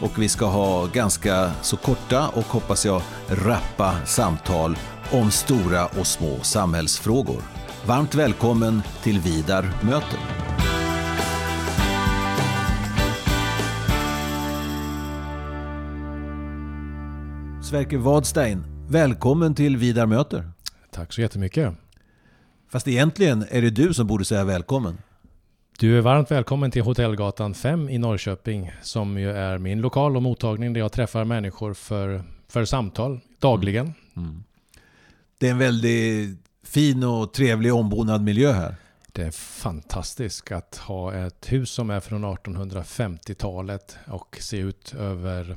och 0.00 0.22
vi 0.22 0.28
ska 0.28 0.46
ha 0.46 0.86
ganska 0.86 1.50
så 1.62 1.76
korta 1.76 2.28
och 2.28 2.44
hoppas 2.44 2.86
jag 2.86 3.02
rappa 3.28 4.06
samtal 4.06 4.76
om 5.12 5.30
stora 5.30 5.86
och 5.86 6.06
små 6.06 6.40
samhällsfrågor. 6.42 7.42
Varmt 7.86 8.14
välkommen 8.14 8.82
till 9.02 9.20
Vidar 9.20 9.62
möter. 9.82 10.18
Sverker 17.62 17.98
Wadstein, 17.98 18.64
välkommen 18.88 19.54
till 19.54 19.76
Vidar 19.76 20.06
möter. 20.06 20.50
Tack 20.90 21.12
så 21.12 21.20
jättemycket. 21.20 21.74
Fast 22.68 22.88
egentligen 22.88 23.44
är 23.50 23.62
det 23.62 23.70
du 23.70 23.94
som 23.94 24.06
borde 24.06 24.24
säga 24.24 24.44
välkommen. 24.44 24.98
Du 25.80 25.98
är 25.98 26.00
varmt 26.00 26.30
välkommen 26.30 26.70
till 26.70 26.82
Hotellgatan 26.82 27.54
5 27.54 27.88
i 27.88 27.98
Norrköping 27.98 28.72
som 28.82 29.18
ju 29.18 29.30
är 29.30 29.58
min 29.58 29.80
lokal 29.80 30.16
och 30.16 30.22
mottagning 30.22 30.72
där 30.72 30.80
jag 30.80 30.92
träffar 30.92 31.24
människor 31.24 31.74
för, 31.74 32.22
för 32.48 32.64
samtal 32.64 33.20
dagligen. 33.38 33.94
Mm. 34.16 34.28
Mm. 34.28 34.44
Det 35.38 35.46
är 35.46 35.50
en 35.50 35.58
väldigt 35.58 36.38
fin 36.62 37.04
och 37.04 37.32
trevlig 37.32 37.74
ombonad 37.74 38.22
miljö 38.22 38.52
här. 38.52 38.76
Det 39.12 39.22
är 39.22 39.30
fantastiskt 39.30 40.52
att 40.52 40.76
ha 40.76 41.14
ett 41.14 41.52
hus 41.52 41.70
som 41.70 41.90
är 41.90 42.00
från 42.00 42.24
1850-talet 42.24 43.96
och 44.06 44.36
se 44.40 44.56
ut 44.56 44.94
över 44.94 45.56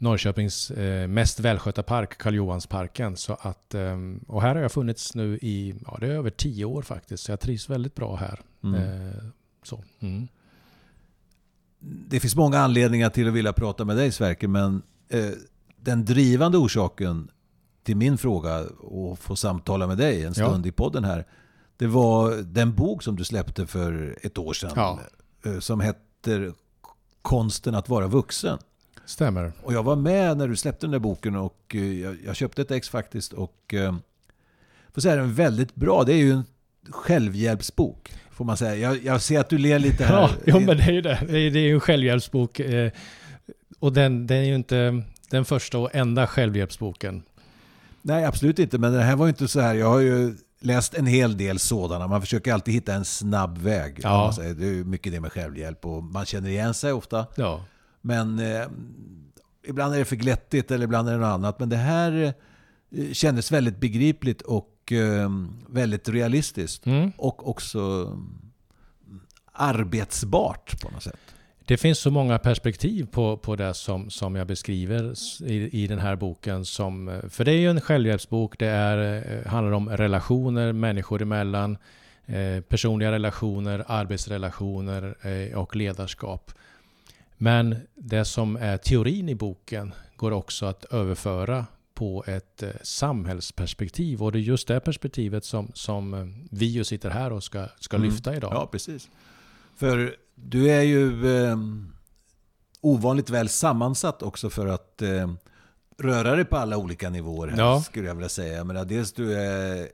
Norrköpings 0.00 0.70
eh, 0.70 1.08
mest 1.08 1.40
välskötta 1.40 1.82
park, 1.82 2.18
Karl 2.18 2.34
Johansparken. 2.34 3.16
Så 3.16 3.36
att, 3.40 3.74
eh, 3.74 3.96
och 4.26 4.42
här 4.42 4.54
har 4.54 4.62
jag 4.62 4.72
funnits 4.72 5.14
nu 5.14 5.38
i 5.42 5.74
ja, 5.86 5.96
det 6.00 6.06
är 6.06 6.10
över 6.10 6.30
tio 6.30 6.64
år 6.64 6.82
faktiskt. 6.82 7.22
Så 7.22 7.32
jag 7.32 7.40
trivs 7.40 7.70
väldigt 7.70 7.94
bra 7.94 8.16
här. 8.16 8.40
Mm. 8.64 8.74
Eh, 8.74 9.14
så. 9.62 9.84
Mm. 10.00 10.28
Det 11.80 12.20
finns 12.20 12.36
många 12.36 12.58
anledningar 12.58 13.10
till 13.10 13.28
att 13.28 13.34
vilja 13.34 13.52
prata 13.52 13.84
med 13.84 13.96
dig 13.96 14.12
Sverker, 14.12 14.48
men 14.48 14.82
eh, 15.08 15.30
den 15.76 16.04
drivande 16.04 16.58
orsaken 16.58 17.30
till 17.82 17.96
min 17.96 18.18
fråga 18.18 18.64
och 18.78 19.18
få 19.18 19.36
samtala 19.36 19.86
med 19.86 19.98
dig 19.98 20.24
en 20.24 20.34
stund 20.34 20.66
ja. 20.66 20.68
i 20.68 20.72
podden 20.72 21.04
här. 21.04 21.26
Det 21.76 21.86
var 21.86 22.36
den 22.36 22.74
bok 22.74 23.02
som 23.02 23.16
du 23.16 23.24
släppte 23.24 23.66
för 23.66 24.18
ett 24.22 24.38
år 24.38 24.52
sedan. 24.52 24.72
Ja. 24.76 24.98
Eh, 25.44 25.58
som 25.58 25.80
heter 25.80 26.52
Konsten 27.22 27.74
att 27.74 27.88
vara 27.88 28.06
vuxen. 28.06 28.58
Stämmer. 29.06 29.52
Och 29.62 29.72
jag 29.72 29.82
var 29.82 29.96
med 29.96 30.36
när 30.36 30.48
du 30.48 30.56
släppte 30.56 30.86
den 30.86 30.90
där 30.90 30.98
boken 30.98 31.36
och 31.36 31.74
eh, 31.74 32.00
jag, 32.00 32.16
jag 32.26 32.36
köpte 32.36 32.62
ett 32.62 32.70
ex 32.70 32.88
faktiskt. 32.88 33.32
Och 33.32 33.74
eh, 33.74 33.94
får 34.94 35.00
säga 35.00 35.16
den 35.16 35.24
är 35.24 35.32
väldigt 35.32 35.74
bra. 35.74 36.04
Det 36.04 36.12
är 36.12 36.16
ju 36.18 36.32
en 36.32 36.44
självhjälpsbok. 36.90 38.12
Får 38.30 38.44
man 38.44 38.56
säga. 38.56 38.76
Jag, 38.76 39.04
jag 39.04 39.22
ser 39.22 39.40
att 39.40 39.48
du 39.48 39.58
ler 39.58 39.78
lite 39.78 40.04
här. 40.04 40.14
Ja, 40.20 40.30
jo, 40.46 40.60
men 40.60 40.76
det 40.76 40.82
är 40.82 40.92
ju 40.92 41.00
det. 41.00 41.18
Det 41.28 41.38
är, 41.38 41.56
ju 41.56 41.74
en 41.74 41.80
självhjälpsbok. 41.80 42.60
Eh, 42.60 42.92
och 43.78 43.92
den, 43.92 44.26
den 44.26 44.38
är 44.38 44.44
ju 44.44 44.54
inte 44.54 45.02
den 45.30 45.44
första 45.44 45.78
och 45.78 45.94
enda 45.94 46.26
självhjälpsboken. 46.26 47.22
Nej, 48.02 48.24
absolut 48.24 48.58
inte. 48.58 48.78
Men 48.78 48.92
den 48.92 49.02
här 49.02 49.16
var 49.16 49.26
ju 49.26 49.30
inte 49.30 49.48
så 49.48 49.60
här. 49.60 49.74
Jag 49.74 49.88
har 49.88 50.00
ju 50.00 50.34
läst 50.60 50.94
en 50.94 51.06
hel 51.06 51.36
del 51.36 51.58
sådana. 51.58 52.06
Man 52.06 52.20
försöker 52.20 52.52
alltid 52.52 52.74
hitta 52.74 52.94
en 52.94 53.04
snabb 53.04 53.58
väg. 53.58 54.00
Ja. 54.02 54.34
Det 54.36 54.66
är 54.66 54.84
mycket 54.84 55.12
det 55.12 55.20
med 55.20 55.32
självhjälp 55.32 55.86
och 55.86 56.02
man 56.02 56.26
känner 56.26 56.48
igen 56.48 56.74
sig 56.74 56.92
ofta. 56.92 57.26
Ja. 57.34 57.64
Men 58.00 58.38
eh, 58.38 58.66
ibland 59.66 59.94
är 59.94 59.98
det 59.98 60.04
för 60.04 60.16
glättigt 60.16 60.70
eller 60.70 60.84
ibland 60.84 61.08
är 61.08 61.12
det 61.12 61.18
något 61.18 61.34
annat. 61.34 61.58
Men 61.58 61.68
det 61.68 61.76
här 61.76 62.34
eh, 62.90 63.12
kändes 63.12 63.52
väldigt 63.52 63.80
begripligt 63.80 64.42
och 64.42 64.92
eh, 64.92 65.30
väldigt 65.68 66.08
realistiskt. 66.08 66.86
Mm. 66.86 67.12
Och 67.16 67.48
också 67.48 67.78
mm, 67.80 69.30
arbetsbart 69.52 70.82
på 70.82 70.90
något 70.90 71.02
sätt. 71.02 71.20
Det 71.70 71.76
finns 71.76 71.98
så 71.98 72.10
många 72.10 72.38
perspektiv 72.38 73.06
på, 73.06 73.36
på 73.36 73.56
det 73.56 73.74
som, 73.74 74.10
som 74.10 74.36
jag 74.36 74.46
beskriver 74.46 75.14
i, 75.42 75.82
i 75.82 75.86
den 75.86 75.98
här 75.98 76.16
boken. 76.16 76.64
Som, 76.64 77.08
eh, 77.08 77.28
för 77.28 77.44
det 77.44 77.52
är 77.52 77.58
ju 77.58 77.70
en 77.70 77.80
självhjälpsbok. 77.80 78.58
Det 78.58 78.66
är, 78.66 79.24
eh, 79.38 79.50
handlar 79.50 79.72
om 79.72 79.88
relationer 79.88 80.72
människor 80.72 81.22
emellan. 81.22 81.78
Eh, 82.26 82.60
personliga 82.60 83.12
relationer, 83.12 83.84
arbetsrelationer 83.86 85.14
eh, 85.22 85.58
och 85.58 85.76
ledarskap. 85.76 86.52
Men 87.42 87.76
det 87.94 88.24
som 88.24 88.56
är 88.56 88.76
teorin 88.76 89.28
i 89.28 89.34
boken 89.34 89.94
går 90.16 90.30
också 90.30 90.66
att 90.66 90.84
överföra 90.84 91.66
på 91.94 92.24
ett 92.26 92.62
eh, 92.62 92.70
samhällsperspektiv. 92.82 94.22
Och 94.22 94.32
det 94.32 94.38
är 94.38 94.40
just 94.40 94.68
det 94.68 94.80
perspektivet 94.80 95.44
som, 95.44 95.70
som 95.74 96.14
eh, 96.14 96.26
vi 96.50 96.66
ju 96.66 96.84
sitter 96.84 97.10
här 97.10 97.32
och 97.32 97.44
ska, 97.44 97.66
ska 97.78 97.96
mm. 97.96 98.10
lyfta 98.10 98.36
idag. 98.36 98.52
Ja, 98.54 98.66
precis. 98.66 99.08
För 99.76 100.16
du 100.34 100.70
är 100.70 100.82
ju 100.82 101.36
eh, 101.44 101.56
ovanligt 102.80 103.30
väl 103.30 103.48
sammansatt 103.48 104.22
också 104.22 104.50
för 104.50 104.66
att 104.66 105.02
eh, 105.02 105.32
röra 105.98 106.36
dig 106.36 106.44
på 106.44 106.56
alla 106.56 106.76
olika 106.76 107.10
nivåer 107.10 107.48
här, 107.48 107.58
ja. 107.58 107.82
skulle 107.82 108.08
jag 108.08 108.14
vilja 108.14 108.28
säga. 108.28 108.56
Jag 108.56 108.66
menar, 108.66 108.84
dels 108.84 109.12
du 109.12 109.34
är 109.34 109.88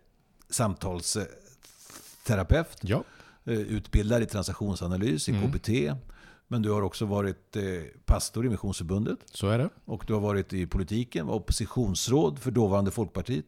samtalsterapeut, 0.51 2.79
ja. 2.81 3.05
Eh, 3.45 3.59
utbildad 3.59 4.23
i 4.23 4.27
transaktionsanalys, 4.27 5.29
i 5.29 5.33
mm. 5.33 5.53
KBT. 5.53 5.69
Men 6.49 6.63
du 6.63 6.71
har 6.71 6.83
också 6.83 7.05
varit 7.05 7.57
eh, 7.57 7.63
pastor 8.05 8.47
i 8.47 8.49
Missionsförbundet. 8.49 9.19
Så 9.33 9.49
är 9.49 9.59
det. 9.59 9.69
Och 9.85 10.05
du 10.07 10.13
har 10.13 10.21
varit 10.21 10.53
i 10.53 10.67
politiken, 10.67 11.27
var 11.27 11.35
oppositionsråd 11.35 12.39
för 12.39 12.51
dåvarande 12.51 12.91
Folkpartiet, 12.91 13.45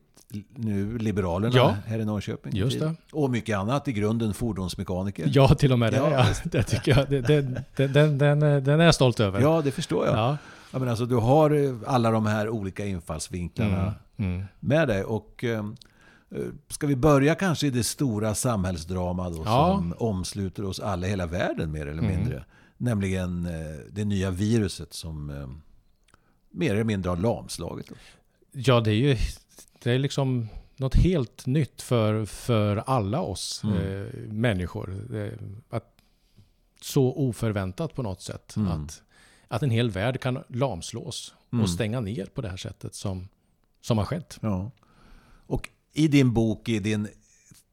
nu 0.54 0.98
Liberalerna 0.98 1.56
ja, 1.56 1.76
här 1.86 1.98
i 1.98 2.04
Norrköping. 2.04 2.56
Just 2.56 2.80
det. 2.80 2.94
Och 3.12 3.30
mycket 3.30 3.58
annat, 3.58 3.88
i 3.88 3.92
grunden 3.92 4.34
fordonsmekaniker. 4.34 5.30
Ja, 5.32 5.48
till 5.48 5.72
och 5.72 5.78
med 5.78 5.92
det. 5.92 5.96
Ja. 5.96 6.10
ja. 6.10 6.26
Det 6.44 6.62
tycker 6.62 6.98
jag. 6.98 7.24
Den, 7.24 7.58
den, 7.76 8.18
den, 8.18 8.38
den 8.64 8.80
är 8.80 8.84
jag 8.84 8.94
stolt 8.94 9.20
över. 9.20 9.40
Ja, 9.40 9.62
det 9.64 9.70
förstår 9.70 10.06
jag. 10.06 10.16
Ja. 10.16 10.36
Ja, 10.70 10.78
men 10.78 10.88
alltså, 10.88 11.06
du 11.06 11.16
har 11.16 11.50
eh, 11.50 11.74
alla 11.86 12.10
de 12.10 12.26
här 12.26 12.48
olika 12.48 12.86
infallsvinklarna 12.86 13.94
mm, 14.16 14.32
mm. 14.34 14.46
med 14.60 14.88
dig. 14.88 15.04
Och, 15.04 15.44
eh, 15.44 15.64
Ska 16.68 16.86
vi 16.86 16.96
börja 16.96 17.34
kanske 17.34 17.66
i 17.66 17.70
det 17.70 17.84
stora 17.84 18.34
samhällsdrama 18.34 19.30
då, 19.30 19.42
ja. 19.44 19.74
som 19.76 19.94
omsluter 19.98 20.64
oss 20.64 20.80
alla 20.80 21.06
i 21.06 21.10
hela 21.10 21.26
världen 21.26 21.72
mer 21.72 21.86
eller 21.86 22.02
mm. 22.02 22.40
Nämligen 22.78 23.46
eh, 23.46 23.76
det 23.90 24.04
nya 24.04 24.30
viruset 24.30 24.94
som 24.94 25.30
eh, 25.30 25.48
mer 26.50 26.72
eller 26.72 26.84
mindre 26.84 27.10
har 27.10 27.16
lamslagit 27.16 27.90
oss. 27.90 27.98
Ja, 28.52 28.80
det 28.80 28.90
är 28.90 28.94
ju 28.94 29.16
det 29.82 29.92
är 29.92 29.98
liksom 29.98 30.48
något 30.76 30.94
helt 30.94 31.46
nytt 31.46 31.82
för, 31.82 32.24
för 32.24 32.76
alla 32.76 33.20
oss 33.20 33.64
mm. 33.64 33.76
eh, 33.76 34.32
människor. 34.32 35.16
Eh, 35.16 35.32
att, 35.70 35.94
så 36.80 37.12
oförväntat 37.12 37.94
på 37.94 38.02
något 38.02 38.22
sätt. 38.22 38.56
Mm. 38.56 38.68
Att, 38.68 39.02
att 39.48 39.62
en 39.62 39.70
hel 39.70 39.90
värld 39.90 40.20
kan 40.20 40.44
lamslås 40.48 41.34
mm. 41.52 41.62
och 41.62 41.70
stänga 41.70 42.00
ner 42.00 42.26
på 42.26 42.40
det 42.40 42.48
här 42.48 42.56
sättet 42.56 42.94
som, 42.94 43.28
som 43.80 43.98
har 43.98 44.04
skett. 44.04 44.38
Ja. 44.40 44.70
Och 45.46 45.68
i 45.92 46.08
din 46.08 46.34
bok, 46.34 46.68
i 46.68 46.78
din 46.78 47.08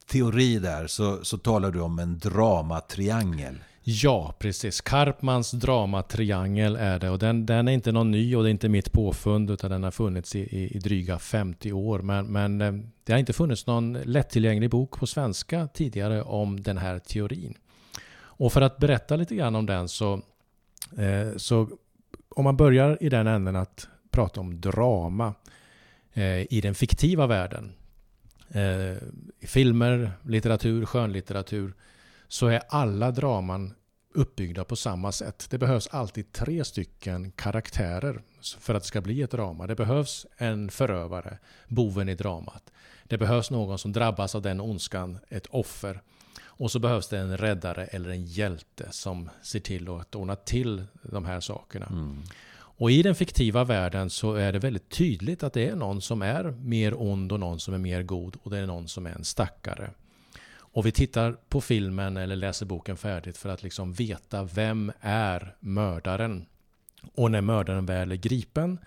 teori 0.06 0.58
där, 0.58 0.86
så, 0.86 1.24
så 1.24 1.38
talar 1.38 1.70
du 1.70 1.80
om 1.80 1.98
en 1.98 2.18
dramatriangel. 2.18 3.58
Ja, 3.88 4.34
precis. 4.38 4.80
Karpmans 4.80 5.50
dramatriangel 5.50 6.76
är 6.76 6.98
det. 6.98 7.10
Och 7.10 7.18
den, 7.18 7.46
den 7.46 7.68
är 7.68 7.72
inte 7.72 7.92
någon 7.92 8.10
ny 8.10 8.36
och 8.36 8.42
det 8.42 8.48
är 8.48 8.50
inte 8.50 8.68
mitt 8.68 8.92
påfund 8.92 9.50
utan 9.50 9.70
den 9.70 9.82
har 9.82 9.90
funnits 9.90 10.36
i, 10.36 10.40
i, 10.40 10.76
i 10.76 10.78
dryga 10.78 11.18
50 11.18 11.72
år. 11.72 11.98
Men, 11.98 12.26
men 12.26 12.60
eh, 12.60 12.72
det 13.04 13.12
har 13.12 13.18
inte 13.18 13.32
funnits 13.32 13.66
någon 13.66 13.92
lättillgänglig 13.92 14.70
bok 14.70 14.98
på 14.98 15.06
svenska 15.06 15.68
tidigare 15.74 16.22
om 16.22 16.62
den 16.62 16.78
här 16.78 16.98
teorin. 16.98 17.54
Och 18.18 18.52
för 18.52 18.60
att 18.60 18.78
berätta 18.78 19.16
lite 19.16 19.36
grann 19.36 19.54
om 19.54 19.66
den 19.66 19.88
så, 19.88 20.22
eh, 20.98 21.36
så 21.36 21.68
om 22.28 22.44
man 22.44 22.56
börjar 22.56 22.98
i 23.00 23.08
den 23.08 23.26
änden 23.26 23.56
att 23.56 23.88
prata 24.10 24.40
om 24.40 24.60
drama 24.60 25.34
eh, 26.12 26.52
i 26.52 26.60
den 26.62 26.74
fiktiva 26.74 27.26
världen. 27.26 27.72
Eh, 28.48 28.96
filmer, 29.40 30.12
litteratur, 30.22 30.84
skönlitteratur 30.84 31.74
så 32.28 32.46
är 32.46 32.62
alla 32.68 33.10
draman 33.10 33.74
uppbyggda 34.14 34.64
på 34.64 34.76
samma 34.76 35.12
sätt. 35.12 35.46
Det 35.50 35.58
behövs 35.58 35.86
alltid 35.86 36.32
tre 36.32 36.64
stycken 36.64 37.30
karaktärer 37.30 38.22
för 38.58 38.74
att 38.74 38.82
det 38.82 38.86
ska 38.88 39.00
bli 39.00 39.22
ett 39.22 39.30
drama. 39.30 39.66
Det 39.66 39.74
behövs 39.74 40.26
en 40.36 40.70
förövare, 40.70 41.38
boven 41.68 42.08
i 42.08 42.14
dramat. 42.14 42.72
Det 43.04 43.18
behövs 43.18 43.50
någon 43.50 43.78
som 43.78 43.92
drabbas 43.92 44.34
av 44.34 44.42
den 44.42 44.60
ondskan, 44.60 45.18
ett 45.28 45.46
offer. 45.46 46.00
Och 46.44 46.70
så 46.70 46.78
behövs 46.78 47.08
det 47.08 47.18
en 47.18 47.36
räddare 47.36 47.86
eller 47.86 48.10
en 48.10 48.24
hjälte 48.24 48.88
som 48.90 49.30
ser 49.42 49.60
till 49.60 49.88
att 49.88 50.14
ordna 50.14 50.36
till 50.36 50.84
de 51.02 51.24
här 51.24 51.40
sakerna. 51.40 51.86
Mm. 51.86 52.22
Och 52.78 52.90
i 52.90 53.02
den 53.02 53.14
fiktiva 53.14 53.64
världen 53.64 54.10
så 54.10 54.34
är 54.34 54.52
det 54.52 54.58
väldigt 54.58 54.90
tydligt 54.90 55.42
att 55.42 55.52
det 55.52 55.68
är 55.68 55.76
någon 55.76 56.02
som 56.02 56.22
är 56.22 56.44
mer 56.50 57.02
ond 57.02 57.32
och 57.32 57.40
någon 57.40 57.60
som 57.60 57.74
är 57.74 57.78
mer 57.78 58.02
god 58.02 58.36
och 58.42 58.50
det 58.50 58.58
är 58.58 58.66
någon 58.66 58.88
som 58.88 59.06
är 59.06 59.10
en 59.10 59.24
stackare. 59.24 59.90
Och 60.76 60.86
vi 60.86 60.92
tittar 60.92 61.32
på 61.32 61.60
filmen 61.60 62.16
eller 62.16 62.36
läser 62.36 62.66
boken 62.66 62.96
färdigt 62.96 63.36
för 63.36 63.48
att 63.48 63.62
liksom 63.62 63.92
veta 63.92 64.44
vem 64.44 64.92
är 65.00 65.56
mördaren. 65.60 66.46
Och 67.14 67.30
när 67.30 67.40
mördaren 67.40 67.86
väl 67.86 68.12
är 68.12 68.16
gripen, 68.16 68.78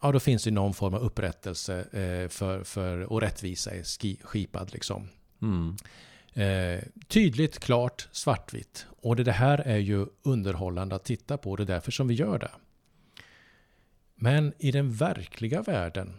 ja 0.00 0.12
då 0.12 0.20
finns 0.20 0.44
det 0.44 0.50
någon 0.50 0.74
form 0.74 0.94
av 0.94 1.02
upprättelse 1.02 1.80
eh, 1.80 2.28
för, 2.28 2.64
för, 2.64 3.12
och 3.12 3.20
rättvisa 3.20 3.70
är 3.70 4.24
skipad. 4.26 4.72
Liksom. 4.72 5.08
Mm. 5.42 5.76
Eh, 6.32 6.84
tydligt, 7.08 7.58
klart, 7.58 8.08
svartvitt. 8.12 8.86
Och 9.00 9.16
det 9.16 9.32
här 9.32 9.58
är 9.58 9.78
ju 9.78 10.06
underhållande 10.22 10.96
att 10.96 11.04
titta 11.04 11.38
på. 11.38 11.56
Det 11.56 11.62
är 11.62 11.66
därför 11.66 11.92
som 11.92 12.08
vi 12.08 12.14
gör 12.14 12.38
det. 12.38 12.50
Men 14.14 14.52
i 14.58 14.70
den 14.70 14.92
verkliga 14.92 15.62
världen 15.62 16.14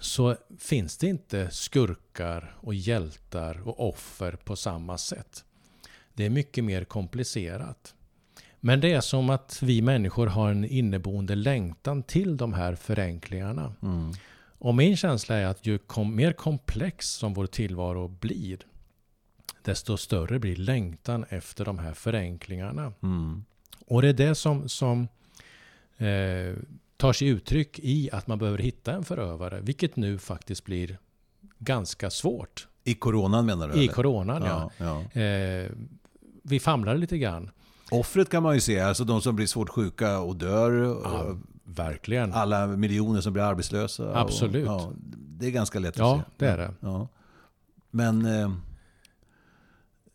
så 0.00 0.36
finns 0.58 0.98
det 0.98 1.06
inte 1.06 1.50
skurkar 1.50 2.56
och 2.60 2.74
hjältar 2.74 3.68
och 3.68 3.88
offer 3.88 4.32
på 4.32 4.56
samma 4.56 4.98
sätt. 4.98 5.44
Det 6.14 6.24
är 6.24 6.30
mycket 6.30 6.64
mer 6.64 6.84
komplicerat. 6.84 7.94
Men 8.60 8.80
det 8.80 8.92
är 8.92 9.00
som 9.00 9.30
att 9.30 9.62
vi 9.62 9.82
människor 9.82 10.26
har 10.26 10.50
en 10.50 10.64
inneboende 10.64 11.34
längtan 11.34 12.02
till 12.02 12.36
de 12.36 12.52
här 12.52 12.74
förenklingarna. 12.74 13.74
Mm. 13.82 14.12
Och 14.58 14.74
min 14.74 14.96
känsla 14.96 15.36
är 15.36 15.46
att 15.46 15.66
ju 15.66 15.78
kom, 15.78 16.16
mer 16.16 16.32
komplex 16.32 17.08
som 17.08 17.34
vår 17.34 17.46
tillvaro 17.46 18.08
blir, 18.08 18.58
desto 19.62 19.96
större 19.96 20.38
blir 20.38 20.56
längtan 20.56 21.24
efter 21.28 21.64
de 21.64 21.78
här 21.78 21.94
förenklingarna. 21.94 22.92
Mm. 23.02 23.44
Och 23.86 24.02
det 24.02 24.08
är 24.08 24.12
det 24.12 24.34
som, 24.34 24.68
som 24.68 25.08
eh, 25.96 26.54
tar 27.04 27.12
sig 27.12 27.28
uttryck 27.28 27.78
i 27.78 28.10
att 28.12 28.26
man 28.26 28.38
behöver 28.38 28.58
hitta 28.58 28.92
en 28.92 29.04
förövare, 29.04 29.60
vilket 29.60 29.96
nu 29.96 30.18
faktiskt 30.18 30.64
blir 30.64 30.98
ganska 31.58 32.10
svårt. 32.10 32.68
I 32.84 32.94
coronan 32.94 33.46
menar 33.46 33.68
du? 33.68 33.74
I 33.74 33.84
eller? 33.84 33.92
coronan, 33.92 34.42
ja. 34.42 34.70
ja, 34.78 35.02
ja. 35.14 35.20
Eh, 35.20 35.70
vi 36.42 36.60
famlar 36.60 36.96
lite 36.96 37.18
grann. 37.18 37.50
Offret 37.90 38.30
kan 38.30 38.42
man 38.42 38.54
ju 38.54 38.60
se, 38.60 38.80
alltså 38.80 39.04
de 39.04 39.20
som 39.20 39.36
blir 39.36 39.46
svårt 39.46 39.68
sjuka 39.68 40.18
och 40.18 40.36
dör. 40.36 40.72
Ja, 41.04 41.36
verkligen. 41.64 42.32
Alla 42.32 42.66
miljoner 42.66 43.20
som 43.20 43.32
blir 43.32 43.42
arbetslösa. 43.42 44.20
Absolut. 44.20 44.68
Och, 44.68 44.74
ja, 44.74 44.92
det 45.16 45.46
är 45.46 45.50
ganska 45.50 45.78
lätt 45.78 45.98
ja, 45.98 46.14
att 46.14 46.20
se. 46.20 46.24
Ja, 46.26 46.34
det 46.36 46.52
är 46.52 46.58
det. 46.58 46.74
Ja. 46.80 47.08
Men 47.90 48.26
eh, 48.26 48.52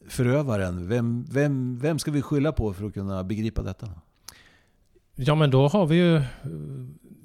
förövaren, 0.07 0.87
vem, 0.87 1.25
vem, 1.31 1.79
vem 1.79 1.99
ska 1.99 2.11
vi 2.11 2.21
skylla 2.21 2.51
på 2.51 2.73
för 2.73 2.85
att 2.85 2.93
kunna 2.93 3.23
begripa 3.23 3.61
detta? 3.63 3.89
Ja, 5.21 5.35
men 5.35 5.51
då 5.51 5.67
har 5.67 5.85
vi 5.85 5.95
ju 5.95 6.15
eh, 6.15 6.23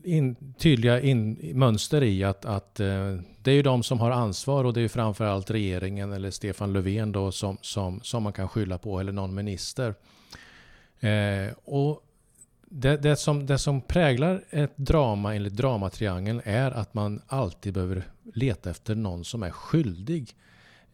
in, 0.05 0.55
tydliga 0.59 1.01
in, 1.01 1.51
mönster 1.55 2.03
i 2.03 2.25
att, 2.25 2.45
att 2.45 2.81
eh, 2.81 3.17
det 3.43 3.51
är 3.51 3.55
ju 3.55 3.63
de 3.63 3.83
som 3.83 4.01
har 4.01 4.11
ansvar 4.11 4.65
och 4.65 4.73
det 4.73 4.81
är 4.81 4.83
ju 4.83 4.89
framförallt 4.89 5.51
regeringen 5.51 6.13
eller 6.13 6.31
Stefan 6.31 6.73
Löfven 6.73 7.13
då 7.13 7.33
som, 7.33 7.59
som, 7.61 8.01
som 8.03 8.23
man 8.23 8.33
kan 8.33 8.49
skylla 8.49 8.79
på 8.79 9.01
eller 9.01 9.13
någon 9.13 9.35
minister. 9.35 9.95
Eh, 11.01 11.53
och 11.65 12.01
det, 12.69 12.97
det, 12.97 13.17
som, 13.17 13.47
det 13.47 13.59
som 13.59 13.81
präglar 13.81 14.45
ett 14.51 14.77
drama 14.77 15.35
enligt 15.35 15.57
dramatriangeln 15.57 16.41
är 16.45 16.71
att 16.71 16.95
man 16.95 17.23
alltid 17.27 17.75
behöver 17.75 18.03
leta 18.35 18.71
efter 18.71 18.95
någon 18.95 19.25
som 19.25 19.43
är 19.43 19.51
skyldig. 19.51 20.37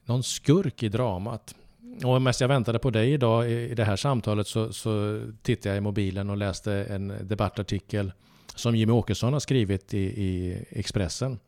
Någon 0.05 0.23
skurk 0.23 0.83
i 0.83 0.89
dramat. 0.89 1.55
Och 2.05 2.23
medan 2.23 2.35
jag 2.41 2.49
väntade 2.49 2.79
på 2.79 2.91
dig 2.91 3.13
idag 3.13 3.51
i 3.51 3.75
det 3.75 3.85
här 3.85 3.97
samtalet 3.97 4.47
så, 4.47 4.73
så 4.73 5.23
tittade 5.43 5.69
jag 5.69 5.77
i 5.77 5.81
mobilen 5.81 6.31
och 6.31 6.37
läste 6.37 6.73
en 6.73 7.15
debattartikel 7.23 8.13
som 8.55 8.77
Jimmy 8.77 8.93
Åkesson 8.93 9.33
har 9.33 9.41
skrivit 9.41 9.95
i, 9.95 9.99
i 9.99 10.65
Expressen. 10.71 11.39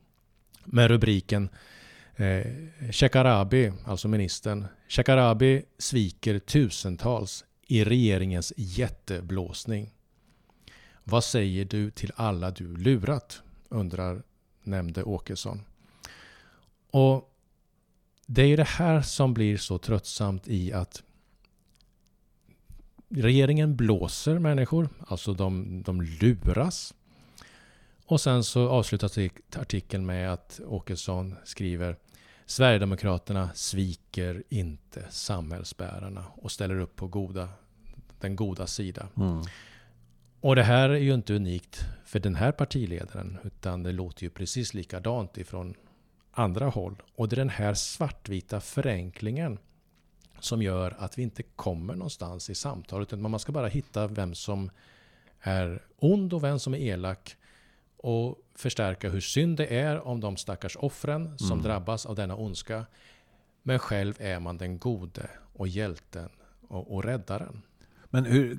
Med 0.65 0.91
rubriken 0.91 1.49
eh, 2.17 2.47
Shekarabi, 2.91 3.73
alltså 3.85 4.09
ministern. 4.09 4.65
Shekarabi 4.89 5.63
sviker 5.79 6.39
tusentals 6.39 7.45
i 7.67 7.85
regeringens 7.85 8.53
jätteblåsning. 8.57 9.93
Vad 11.05 11.25
säger 11.25 11.65
du 11.65 11.91
till 11.91 12.13
alla 12.17 12.51
du 12.51 12.77
lurat? 12.77 13.43
undrar 13.69 14.23
nämnde 14.63 15.03
Åkesson. 15.03 15.65
Och 16.91 17.32
det 18.27 18.43
är 18.43 18.47
ju 18.47 18.57
det 18.57 18.69
här 18.69 19.03
som 19.03 19.35
blir 19.35 19.57
så 19.57 19.79
tröttsamt 19.79 20.49
i 20.49 20.73
att 20.73 21.03
regeringen 23.09 23.77
blåser 23.77 24.39
människor, 24.39 24.89
alltså 25.07 25.35
de, 25.35 25.83
de 25.83 26.03
luras. 26.03 26.95
Och 28.07 28.21
sen 28.21 28.45
så 28.45 28.69
avslutas 28.69 29.19
artikeln 29.57 30.07
med 30.07 30.33
att 30.33 30.61
Åkesson 30.67 31.35
skriver 31.45 31.97
Sverigedemokraterna 32.47 33.51
sviker 33.55 34.43
inte 34.49 35.05
samhällsbärarna 35.11 36.25
och 36.35 36.53
ställer 36.53 36.81
upp 36.81 36.97
på 36.97 37.07
goda, 37.07 37.49
den 38.21 38.37
goda 38.37 38.67
sida. 38.67 39.09
Mm. 39.17 39.43
Och 40.41 40.57
det 40.57 40.63
här 40.63 40.89
är 40.89 40.99
ju 40.99 41.15
inte 41.15 41.35
unikt 41.35 41.81
för 42.05 42.19
den 42.19 42.35
här 42.35 42.53
partiledaren, 42.53 43.39
utan 43.45 43.83
det 43.83 43.93
låter 43.93 44.23
ju 44.23 44.31
precis 44.31 44.75
likadant 44.75 45.39
ifrån 45.39 45.75
andra 46.33 46.69
håll. 46.69 47.03
Och 47.17 47.29
det 47.29 47.35
är 47.35 47.39
den 47.39 47.49
här 47.49 47.75
svartvita 47.75 48.61
förenklingen 48.61 49.59
som 50.41 50.63
gör 50.63 50.97
att 50.99 51.19
vi 51.19 51.23
inte 51.23 51.43
kommer 51.43 51.95
någonstans 51.95 52.51
i 52.51 52.55
samtalet. 52.55 53.19
Man 53.19 53.39
ska 53.39 53.53
bara 53.53 53.69
hitta 53.69 54.07
vem 54.07 54.35
som 54.35 54.71
är 55.41 55.83
ond 55.99 56.33
och 56.33 56.45
vem 56.45 56.59
som 56.59 56.75
är 56.75 56.79
elak. 56.79 57.37
Och 57.97 58.39
förstärka 58.55 59.09
hur 59.09 59.21
synd 59.21 59.57
det 59.57 59.67
är 59.67 60.07
om 60.07 60.21
de 60.21 60.37
stackars 60.37 60.77
offren 60.77 61.39
som 61.39 61.53
mm. 61.53 61.63
drabbas 61.63 62.07
av 62.07 62.15
denna 62.15 62.37
ondska. 62.37 62.87
Men 63.63 63.79
själv 63.79 64.15
är 64.19 64.41
man 64.41 64.59
den 64.59 64.79
gode 64.79 65.31
och 65.53 65.69
hjälten 65.69 66.29
och, 66.69 66.95
och 66.95 67.05
räddaren. 67.05 67.63
Men 68.11 68.25
hur, 68.25 68.59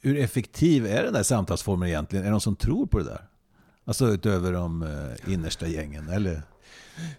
hur 0.00 0.16
effektiv 0.16 0.86
är 0.86 1.02
den 1.02 1.12
där 1.12 1.22
samtalsformen 1.22 1.88
egentligen? 1.88 2.24
Är 2.24 2.26
det 2.26 2.32
någon 2.32 2.40
som 2.40 2.56
tror 2.56 2.86
på 2.86 2.98
det 2.98 3.04
där? 3.04 3.26
Alltså 3.84 4.06
utöver 4.08 4.52
de 4.52 4.82
eh, 4.82 5.32
innersta 5.32 5.66
gängen, 5.66 6.08
eller? 6.08 6.42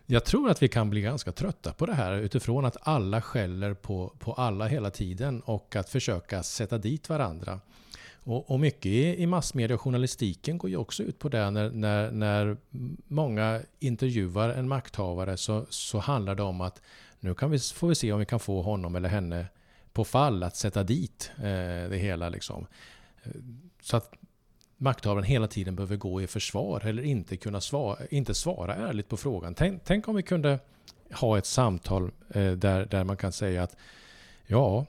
Jag 0.06 0.26
tror 0.26 0.50
att 0.50 0.64
vi 0.64 0.68
kan 0.68 0.90
bli 0.90 1.02
ganska 1.02 1.32
trötta 1.32 1.74
på 1.74 1.86
det 1.86 1.94
här 1.94 2.14
utifrån 2.14 2.66
att 2.66 2.78
alla 2.82 3.22
skäller 3.22 3.74
på, 3.74 4.14
på 4.20 4.34
alla 4.34 4.68
hela 4.68 4.92
tiden 4.92 5.42
och 5.42 5.76
att 5.76 5.90
försöka 5.90 6.44
sätta 6.44 6.78
dit 6.78 7.10
varandra. 7.10 7.60
Och, 8.24 8.52
och 8.52 8.60
mycket 8.60 8.86
i, 8.86 9.24
i 9.24 9.26
massmedia 9.26 9.76
och 9.76 9.82
journalistiken 9.82 10.58
går 10.58 10.70
ju 10.70 10.78
också 10.78 11.04
ut 11.04 11.20
på 11.20 11.30
det. 11.30 11.52
När, 11.52 11.70
när, 11.70 12.12
när 12.12 12.58
många 13.08 13.62
intervjuar 13.80 14.50
en 14.50 14.68
makthavare 14.68 15.38
så, 15.38 15.66
så 15.70 16.00
handlar 16.00 16.36
det 16.36 16.44
om 16.44 16.62
att 16.62 16.82
nu 17.20 17.36
kan 17.36 17.52
vi, 17.52 17.60
får 17.60 17.88
vi 17.88 17.96
se 17.96 18.14
om 18.14 18.20
vi 18.20 18.26
kan 18.26 18.40
få 18.40 18.62
honom 18.62 18.96
eller 18.96 19.10
henne 19.10 19.46
på 19.94 20.04
fall 20.04 20.44
att 20.44 20.56
sätta 20.56 20.84
dit 20.84 21.32
eh, 21.38 21.90
det 21.90 21.98
hela. 21.98 22.30
Liksom. 22.30 22.68
Så 23.82 23.98
att 23.98 24.14
makthavaren 24.78 25.24
hela 25.24 25.48
tiden 25.48 25.76
behöver 25.76 25.96
gå 25.96 26.22
i 26.22 26.28
försvar 26.28 26.86
eller 26.86 27.04
inte 27.04 27.38
kunna 27.38 27.62
svara, 27.62 28.06
inte 28.10 28.34
svara 28.34 28.76
ärligt 28.76 29.10
på 29.10 29.18
frågan. 29.18 29.54
Tänk, 29.54 29.84
tänk 29.86 30.08
om 30.08 30.16
vi 30.16 30.24
kunde 30.24 30.60
ha 31.12 31.38
ett 31.38 31.46
samtal 31.46 32.12
eh, 32.30 32.52
där, 32.52 32.86
där 32.86 33.04
man 33.04 33.18
kan 33.18 33.32
säga 33.32 33.64
att 33.64 33.76
ja, 34.48 34.86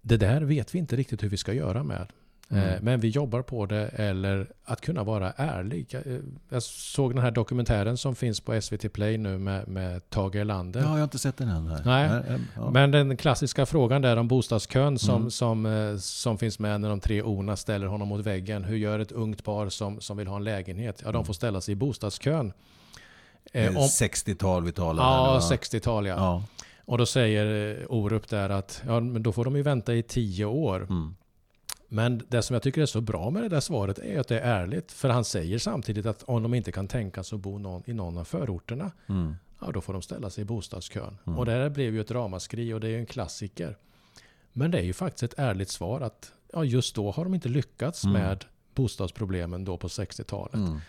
det 0.00 0.16
där 0.16 0.40
vet 0.40 0.74
vi 0.74 0.78
inte 0.78 0.96
riktigt 0.96 1.22
hur 1.22 1.28
vi 1.28 1.36
ska 1.36 1.52
göra 1.52 1.82
med. 1.82 2.06
Eh, 2.50 2.68
mm. 2.68 2.84
Men 2.84 3.00
vi 3.00 3.08
jobbar 3.08 3.42
på 3.42 3.66
det, 3.66 3.88
eller 3.88 4.46
att 4.64 4.80
kunna 4.80 5.04
vara 5.04 5.32
ärlig. 5.32 5.86
Jag, 5.90 6.06
eh, 6.50 6.58
såg 6.60 7.14
den 7.14 7.22
här 7.22 7.30
dokumentären 7.30 7.96
som 7.96 8.14
finns 8.14 8.40
på 8.40 8.60
SVT 8.60 8.92
Play 8.92 9.18
nu 9.18 9.38
med, 9.38 9.68
med 9.68 10.10
Tage 10.10 10.34
Erlander. 10.34 10.80
Ja, 10.80 10.86
jag 10.86 10.92
har 10.92 11.02
inte 11.02 11.18
sett 11.18 11.36
den 11.36 11.48
än. 11.48 11.80
Nej, 11.84 12.22
ja. 12.56 12.70
men 12.70 12.90
den 12.90 13.16
klassiska 13.16 13.66
frågan 13.66 14.02
där 14.02 14.16
om 14.16 14.28
bostadskön 14.28 14.98
som, 14.98 15.16
mm. 15.16 15.30
som, 15.30 15.66
eh, 15.66 15.96
som 15.96 16.38
finns 16.38 16.58
med 16.58 16.80
när 16.80 16.88
de 16.88 17.00
tre 17.00 17.22
orna 17.22 17.56
ställer 17.56 17.86
honom 17.86 18.08
mot 18.08 18.26
väggen. 18.26 18.64
Hur 18.64 18.76
gör 18.76 18.98
ett 18.98 19.12
ungt 19.12 19.44
par 19.44 19.68
som, 19.68 20.00
som 20.00 20.16
vill 20.16 20.26
ha 20.26 20.36
en 20.36 20.44
lägenhet? 20.44 21.02
Ja, 21.04 21.12
de 21.12 21.24
får 21.24 21.34
ställa 21.34 21.60
sig 21.60 21.72
i 21.72 21.76
bostadskön. 21.76 22.52
Eh, 23.52 23.70
60-tal 23.70 24.64
vi 24.64 24.72
talar 24.72 25.02
Ja, 25.02 25.40
60-tal 25.42 26.06
ja. 26.06 26.14
ja. 26.16 26.42
Och 26.84 26.98
då 26.98 27.06
säger 27.06 27.76
Orup 27.88 28.28
där 28.28 28.50
att 28.50 28.82
ja, 28.86 29.00
men 29.00 29.22
då 29.22 29.32
får 29.32 29.44
de 29.44 29.56
ju 29.56 29.62
vänta 29.62 29.94
i 29.94 30.02
tio 30.02 30.44
år. 30.44 30.82
Mm. 30.82 31.14
Men 31.88 32.22
det 32.28 32.42
som 32.42 32.54
jag 32.54 32.62
tycker 32.62 32.82
är 32.82 32.86
så 32.86 33.00
bra 33.00 33.30
med 33.30 33.42
det 33.42 33.48
där 33.48 33.60
svaret 33.60 33.98
är 33.98 34.20
att 34.20 34.28
det 34.28 34.40
är 34.40 34.60
ärligt. 34.60 34.92
För 34.92 35.08
han 35.08 35.24
säger 35.24 35.58
samtidigt 35.58 36.06
att 36.06 36.22
om 36.22 36.42
de 36.42 36.54
inte 36.54 36.72
kan 36.72 36.88
tänka 36.88 37.22
sig 37.22 37.36
att 37.36 37.42
bo 37.42 37.58
någon, 37.58 37.82
i 37.86 37.92
någon 37.92 38.18
av 38.18 38.24
förorterna, 38.24 38.92
mm. 39.06 39.36
ja 39.60 39.70
då 39.72 39.80
får 39.80 39.92
de 39.92 40.02
ställa 40.02 40.30
sig 40.30 40.42
i 40.42 40.44
bostadskön. 40.44 41.18
Mm. 41.26 41.38
Och 41.38 41.46
det 41.46 41.52
här 41.52 41.68
blev 41.68 41.94
ju 41.94 42.00
ett 42.00 42.10
ramaskri 42.10 42.72
och 42.72 42.80
det 42.80 42.86
är 42.86 42.90
ju 42.90 42.98
en 42.98 43.06
klassiker. 43.06 43.76
Men 44.52 44.70
det 44.70 44.78
är 44.78 44.82
ju 44.82 44.92
faktiskt 44.92 45.22
ett 45.22 45.38
ärligt 45.38 45.70
svar 45.70 46.00
att 46.00 46.32
ja, 46.52 46.64
just 46.64 46.94
då 46.94 47.10
har 47.10 47.24
de 47.24 47.34
inte 47.34 47.48
lyckats 47.48 48.04
mm. 48.04 48.22
med 48.22 48.44
bostadsproblemen 48.74 49.64
då 49.64 49.76
på 49.76 49.88
60-talet. 49.88 50.54
Mm. 50.54 50.80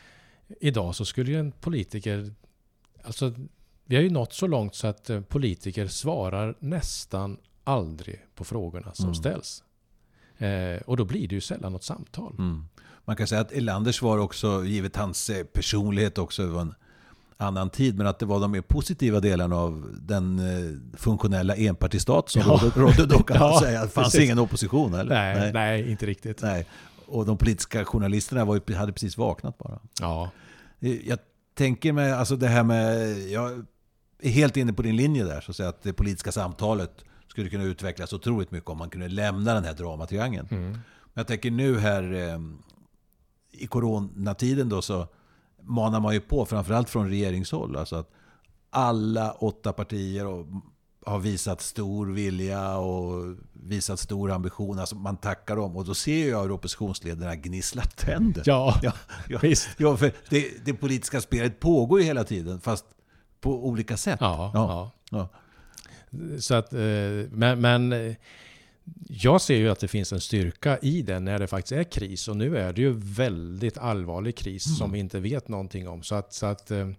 Idag 0.60 0.96
så 0.96 1.06
skulle 1.06 1.32
ju 1.32 1.39
en 1.39 1.51
politiker, 1.51 2.34
alltså 3.04 3.34
vi 3.86 3.96
har 3.96 4.04
ju 4.04 4.10
nått 4.10 4.34
så 4.34 4.48
långt 4.48 4.75
så 4.75 4.88
att 4.88 5.10
eh, 5.10 5.22
politiker 5.22 5.88
svarar 5.88 6.56
nästan 6.60 7.38
aldrig 7.63 8.25
på 8.36 8.44
frågorna 8.44 8.94
som 8.94 9.06
mm. 9.06 9.16
ställs. 9.16 9.63
Eh, 10.38 10.82
och 10.86 10.98
då 10.98 11.06
blir 11.06 11.27
det 11.27 11.36
ju 11.36 11.41
sällan 11.41 11.72
något 11.72 11.84
samtal. 11.84 12.36
Mm. 12.39 12.65
Man 13.06 13.15
kan 13.15 13.27
säga 13.27 13.41
att 13.41 13.51
Elanders 13.51 14.01
var 14.01 14.17
också, 14.17 14.65
givet 14.65 14.96
hans 14.96 15.29
eh, 15.29 15.44
personlighet 15.44 16.17
också, 16.17 16.48
var 16.48 16.62
en 16.62 16.74
annan 17.38 17.70
tid, 17.70 17.98
men 17.98 18.08
att 18.08 18.20
det 18.20 18.25
var 18.25 18.39
de 18.39 18.51
mer 18.51 18.62
positiva 18.62 19.20
delarna 19.20 19.56
av 19.56 19.96
den 20.01 20.39
eh, 20.39 20.98
funktionella 20.98 21.56
enpartistat 21.56 22.29
som 22.29 22.41
Ja. 22.46 22.72
rådde, 22.75 23.06
då 23.06 23.20
kan 23.24 23.39
man 23.39 23.50
Ja, 23.53 23.60
säga. 23.62 23.82
Det 23.82 23.89
fanns 23.89 24.08
precis. 24.08 24.22
ingen 24.25 24.39
opposition 24.39 24.94
heller. 24.94 25.36
Nej, 25.36 25.53
nej, 25.53 25.91
inte 25.91 26.06
riktigt. 26.06 26.41
Nej. 26.41 26.67
Och 27.06 27.25
de 27.25 27.38
politiska 27.38 27.86
journalisterna 27.86 28.46
var 28.46 28.74
hade 28.75 28.91
precis 28.94 29.17
vaknat 29.17 29.58
bara. 29.58 29.79
Ja, 30.01 30.29
Eh, 30.79 31.08
Jag 31.08 31.20
tänker 31.56 31.94
mig, 31.94 32.12
alltså 32.12 32.36
det 32.36 32.48
här 32.48 32.63
med, 32.63 33.17
jag 33.29 33.65
är 34.22 34.29
helt 34.29 34.58
inne 34.58 34.74
på 34.74 34.82
din 34.82 34.96
linje 34.96 35.24
där, 35.24 35.41
så 35.41 35.51
att, 35.51 35.56
säga, 35.58 35.70
att 35.70 35.84
det 35.84 35.94
politiska 35.94 36.32
samtalet 36.32 37.03
skulle 37.27 37.50
kunna 37.50 37.63
utvecklas 37.63 38.13
otroligt 38.13 38.51
mycket 38.51 38.69
om 38.69 38.77
man 38.77 38.89
kunde 38.89 39.07
lämna 39.07 39.53
den 39.53 39.63
här 39.63 39.74
dramatriangeln. 39.74 40.48
mm. 40.51 40.72
Men 40.72 40.81
jag 41.22 41.27
tänker 41.27 41.51
nu 41.51 41.79
här 41.79 42.13
eh, 42.13 42.39
i 43.51 43.67
coronatiden 43.67 44.69
då 44.69 44.81
så 44.81 45.07
manar 45.62 46.00
man 46.00 46.13
ju 46.13 46.19
på, 46.19 46.46
framförallt 46.46 46.89
från 46.89 47.10
regeringshåll, 47.10 47.75
alltså 47.75 47.96
att 47.96 48.10
alla 48.69 49.31
åtta 49.31 49.74
partier 49.74 50.25
och 50.27 50.46
har 51.05 51.19
visat 51.19 51.62
stor 51.62 52.07
vilja 52.07 52.77
och 52.77 53.36
visat 53.53 54.00
stor 54.00 54.31
ambition. 54.31 54.79
Alltså 54.79 54.96
man 54.96 55.17
tackar 55.17 55.55
dem 55.55 55.77
och 55.77 55.86
då 55.86 55.93
ser 55.96 56.29
jag 56.29 56.41
hur 56.41 56.51
oppositionsledarna 56.51 57.36
gnisslar 57.36 57.84
tänder. 57.84 58.43
ja, 58.46 58.79
Ja, 58.84 58.91
ja, 59.29 59.39
visst. 59.41 59.69
ja 59.77 59.98
för 59.98 60.12
det, 60.29 60.65
det 60.65 60.74
politiska 60.74 61.22
spelet 61.22 61.60
pågår 61.60 62.00
ju 62.00 62.05
hela 62.05 62.24
tiden, 62.24 62.62
fast 62.62 62.86
på 63.41 63.67
olika 63.67 63.98
sätt. 63.98 64.17
Ja, 64.22 64.51
Ja. 64.53 64.62
ja. 64.63 64.91
Ja. 65.17 65.29
Så 66.40 66.56
att, 66.56 66.74
eh, 66.74 66.80
men, 67.32 67.62
men 67.62 67.94
eh, 67.94 68.16
jag 69.10 69.42
ser 69.42 69.56
ju 69.58 69.70
att 69.70 69.80
det 69.80 69.88
finns 69.88 70.14
en 70.14 70.22
styrka 70.22 70.78
i 70.82 71.02
det 71.02 71.20
när 71.20 71.40
det 71.40 71.48
faktiskt 71.48 71.72
är 71.72 71.84
kris. 71.84 72.28
Och 72.28 72.38
nu 72.38 72.58
är 72.58 72.74
det 72.74 72.82
ju 72.82 72.94
väldigt 72.98 73.78
allvarlig 73.78 74.36
kris 74.36 74.78
som 74.78 74.92
vi 74.92 75.00
inte 75.00 75.20
vet 75.20 75.48
någonting 75.48 75.88
om. 75.88 76.04
Så 76.04 76.16
att, 76.16 76.34
så 76.34 76.46
att 76.46 76.72
eh, 76.72 76.90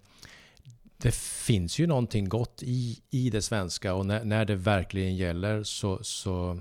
det 0.96 1.14
finns 1.14 1.78
ju 1.78 1.86
någonting 1.86 2.28
gott 2.28 2.62
i, 2.62 2.98
i 3.10 3.30
det 3.30 3.42
svenska 3.42 3.94
och 3.94 4.06
när, 4.06 4.24
när 4.24 4.44
det 4.44 4.54
verkligen 4.54 5.16
gäller 5.16 5.62
så, 5.62 5.98
så, 6.02 6.60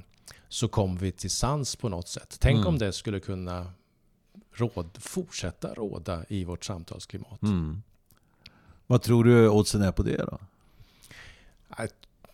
så 0.50 0.68
kommer 0.68 1.00
vi 1.00 1.12
till 1.12 1.30
sans 1.32 1.76
på 1.76 1.90
något 1.90 2.08
sätt. 2.08 2.38
Tänk 2.40 2.56
Mm. 2.56 2.68
om 2.68 2.78
det 2.78 2.92
skulle 2.94 3.20
kunna 3.20 3.72
råd, 4.54 4.90
fortsätta 5.00 5.74
råda 5.74 6.26
i 6.30 6.44
vårt 6.44 6.66
samtalsklimat. 6.66 7.42
Mm. 7.42 7.82
Vad 8.88 9.02
tror 9.02 9.24
du 9.24 9.50
oddsen 9.50 9.82
är 9.82 9.92
på 9.92 10.04
det 10.04 10.18
då? 10.18 10.40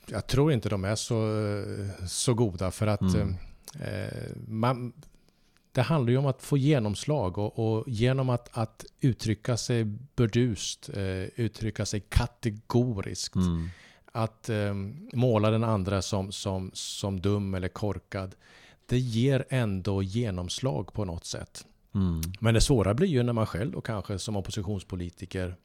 Jag, 0.06 0.28
tror 0.28 0.52
inte 0.52 0.70
de 0.70 0.86
är 0.86 0.96
så, 0.96 1.24
så 2.08 2.34
goda 2.34 2.72
för 2.72 2.88
att 2.88 3.02
Mm. 3.02 3.36
eh, 3.80 4.32
man, 4.48 4.94
det 5.72 5.82
handlar 5.82 6.12
ju 6.12 6.18
om 6.18 6.26
att 6.26 6.42
få 6.42 6.58
genomslag 6.58 7.38
och, 7.38 7.60
och 7.60 7.84
genom 7.88 8.30
att, 8.30 8.50
att 8.58 8.86
uttrycka 9.02 9.58
sig 9.58 9.84
burdust, 10.16 10.90
eh, 10.90 11.24
uttrycka 11.36 11.86
sig 11.86 12.00
kategoriskt, 12.00 13.36
Mm. 13.36 13.70
att 14.12 14.50
eh, 14.50 14.74
måla 15.14 15.50
den 15.50 15.64
andra 15.64 16.02
som, 16.02 16.32
som, 16.32 16.72
som 16.74 17.22
dum 17.22 17.54
eller 17.54 17.68
korkad. 17.68 18.36
Det 18.86 19.00
ger 19.00 19.46
ändå 19.50 20.04
genomslag 20.04 20.94
på 20.94 21.06
något 21.06 21.26
sätt. 21.26 21.66
Mm. 21.96 22.22
Men 22.40 22.54
det 22.54 22.62
svåra 22.62 22.94
blir 22.94 23.08
ju 23.08 23.24
när 23.24 23.34
man 23.34 23.46
själv 23.48 23.76
och 23.76 23.86
kanske 23.86 24.20
som 24.20 24.36
oppositionspolitiker 24.36 25.56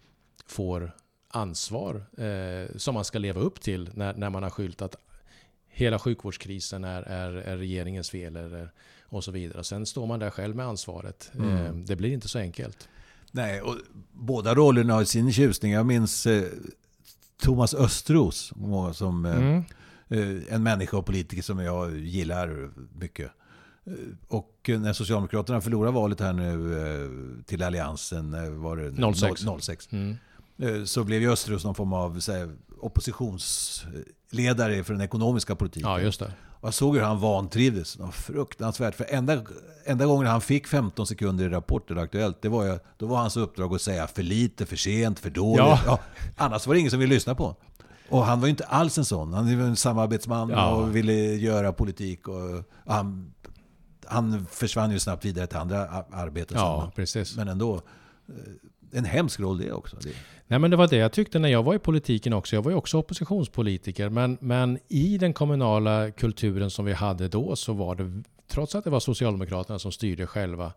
får 0.47 0.92
ansvar 1.28 2.02
eh, 2.18 2.76
som 2.76 2.94
man 2.94 3.04
ska 3.04 3.18
leva 3.18 3.40
upp 3.40 3.61
till 3.61 3.90
när, 3.94 4.14
när 4.14 4.30
man 4.30 4.42
har 4.42 4.50
skyltat 4.50 4.97
hela 5.68 5.99
sjukvårdskrisen 5.99 6.85
är, 6.85 7.02
är, 7.02 7.32
är 7.32 7.56
regeringens 7.56 8.11
fel 8.11 8.37
eller, 8.37 8.73
och 9.04 9.25
så 9.25 9.30
vidare. 9.30 9.64
Sen 9.64 9.87
står 9.87 10.06
man 10.06 10.18
där 10.18 10.30
själv 10.30 10.56
med 10.56 10.66
ansvaret. 10.66 11.30
Mm. 11.35 11.56
Eh, 11.56 11.73
det 11.73 11.97
blir 11.97 12.12
inte 12.12 12.28
så 12.28 12.38
enkelt. 12.38 12.88
Nej, 13.32 13.61
och 13.62 13.76
båda 14.12 14.54
rollerna 14.54 14.94
har 14.94 15.04
sin 15.04 15.32
tjusning. 15.32 15.73
Jag 15.73 15.87
minns 15.87 16.26
eh, 16.26 16.44
Thomas 17.42 17.75
Östros 17.75 18.52
som 18.92 19.25
eh, 19.26 19.37
Mm. 19.37 19.64
eh, 20.08 20.54
en 20.54 20.62
människa 20.62 20.97
och 20.97 21.06
politiker 21.06 21.42
som 21.42 21.58
jag 21.58 21.99
gillar 21.99 22.70
mycket. 22.99 23.30
Eh, 23.87 23.92
Och 24.28 24.70
när 24.78 24.92
Socialdemokraterna 24.92 25.61
förlorade 25.61 25.94
valet 25.94 26.20
här 26.20 26.32
nu 26.32 26.78
eh, 26.78 27.44
till 27.44 27.62
Alliansen, 27.62 28.35
eh, 28.35 28.50
var 28.50 28.76
det 28.76 29.14
06. 29.14 29.42
06 29.61 29.92
Mm. 29.92 30.16
Eh, 30.62 30.85
så 30.85 31.05
blev 31.05 31.23
ju 31.23 31.33
Östros 31.33 31.65
någon 31.65 31.75
form 31.75 31.93
av 31.93 32.21
här, 32.29 32.57
oppositionsledare 32.81 34.85
för 34.85 34.93
den 34.93 35.03
ekonomiska 35.03 35.57
politiken. 35.57 35.91
Ja, 35.91 36.00
just 36.00 36.21
det. 36.21 36.33
Och 36.61 36.67
jag 36.67 36.75
såg 36.75 36.95
hur 36.97 37.03
han 37.03 37.21
vantrivdes. 37.21 37.99
Fruktansvärt. 38.12 38.95
För 38.95 39.07
enda, 39.09 39.43
enda 39.85 40.07
gången 40.07 40.27
han 40.27 40.41
fick 40.41 40.67
15 40.67 41.07
sekunder 41.07 41.45
i 41.45 41.49
Rapport 41.49 41.91
eller 41.91 42.03
Aktuellt, 42.03 42.43
det 42.43 42.49
var 42.49 42.65
ju, 42.65 42.79
då 42.97 43.07
var 43.07 43.17
hans 43.17 43.37
uppdrag 43.37 43.75
att 43.75 43.83
säga 43.83 44.07
för 44.07 44.23
lite, 44.23 44.67
för 44.67 44.77
sent, 44.77 45.19
för 45.19 45.31
dåligt. 45.31 45.59
Ja. 45.87 46.00
annars 46.37 46.67
var 46.67 46.75
det 46.75 46.81
ingen 46.81 46.91
som 46.91 47.00
ville 47.00 47.15
lyssna 47.15 47.35
på. 47.35 47.57
Och 48.11 48.25
han 48.25 48.41
var 48.41 48.47
ju 48.47 48.50
inte 48.50 48.65
alls 48.65 48.99
en 48.99 49.05
sån. 49.05 49.33
Han 49.33 49.59
var 49.59 49.65
en 49.67 49.77
samarbetsman 49.77 50.49
Ja. 50.49 50.71
och 50.75 50.97
ville 50.97 51.12
göra 51.35 51.73
politik. 51.73 52.29
Och, 52.29 52.50
och 52.85 52.95
han, 52.95 53.33
han 54.07 54.47
försvann 54.50 54.91
ju 54.91 54.99
snabbt 54.99 55.25
vidare 55.25 55.47
till 55.47 55.59
andra 55.59 55.88
arbeten. 56.12 56.59
Ja, 56.59 56.93
precis. 56.97 57.37
Men 57.37 57.49
ändå, 57.49 57.75
eh, 57.75 57.81
en 58.93 59.05
hemsk 59.05 59.41
roll 59.41 59.59
det 59.59 59.73
också. 59.73 59.97
Det. 60.03 60.12
Nej, 60.50 60.59
men 60.59 60.71
det 60.71 60.76
var 60.76 60.88
det 60.88 60.97
jag 60.97 61.12
tyckte 61.12 61.38
när 61.38 61.49
jag 61.49 61.62
var 61.62 61.75
i 61.75 61.78
politiken 61.78 62.33
också. 62.33 62.57
Jag 62.57 62.62
var 62.62 62.71
ju 62.71 62.76
också 62.76 62.99
oppositionspolitiker. 62.99 64.09
Men, 64.09 64.38
men 64.40 64.78
i 64.88 65.19
den 65.19 65.33
kommunala 65.33 66.11
kulturen 66.11 66.71
som 66.71 66.85
vi 66.85 66.93
hade 66.93 67.28
då 67.28 67.57
så 67.57 67.73
var 67.73 67.95
det, 67.95 68.23
trots 68.47 68.75
att 68.75 68.85
det 68.85 68.90
var 68.90 69.00
Socialdemokraterna 69.00 69.78
som 69.78 69.93
styrde 69.93 70.26
själva 70.26 70.73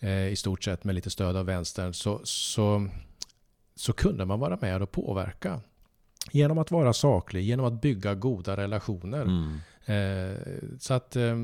eh, 0.00 0.28
i 0.28 0.36
stort 0.36 0.64
sett 0.64 0.84
med 0.84 0.94
lite 0.94 1.10
stöd 1.10 1.36
av 1.36 1.46
vänstern, 1.46 1.94
så, 1.94 2.20
så, 2.24 2.88
så 3.74 3.92
kunde 3.92 4.24
man 4.24 4.40
vara 4.40 4.58
med 4.60 4.82
och 4.82 4.92
påverka. 4.92 5.60
Genom 6.32 6.58
att 6.58 6.70
vara 6.70 6.92
saklig, 6.92 7.42
genom 7.42 7.66
att 7.66 7.80
bygga 7.80 8.14
goda 8.14 8.56
relationer. 8.56 9.22
Mm. 9.22 9.58
Eh, 9.86 10.38
så 10.78 10.94
att 10.94 11.16
eh, 11.16 11.36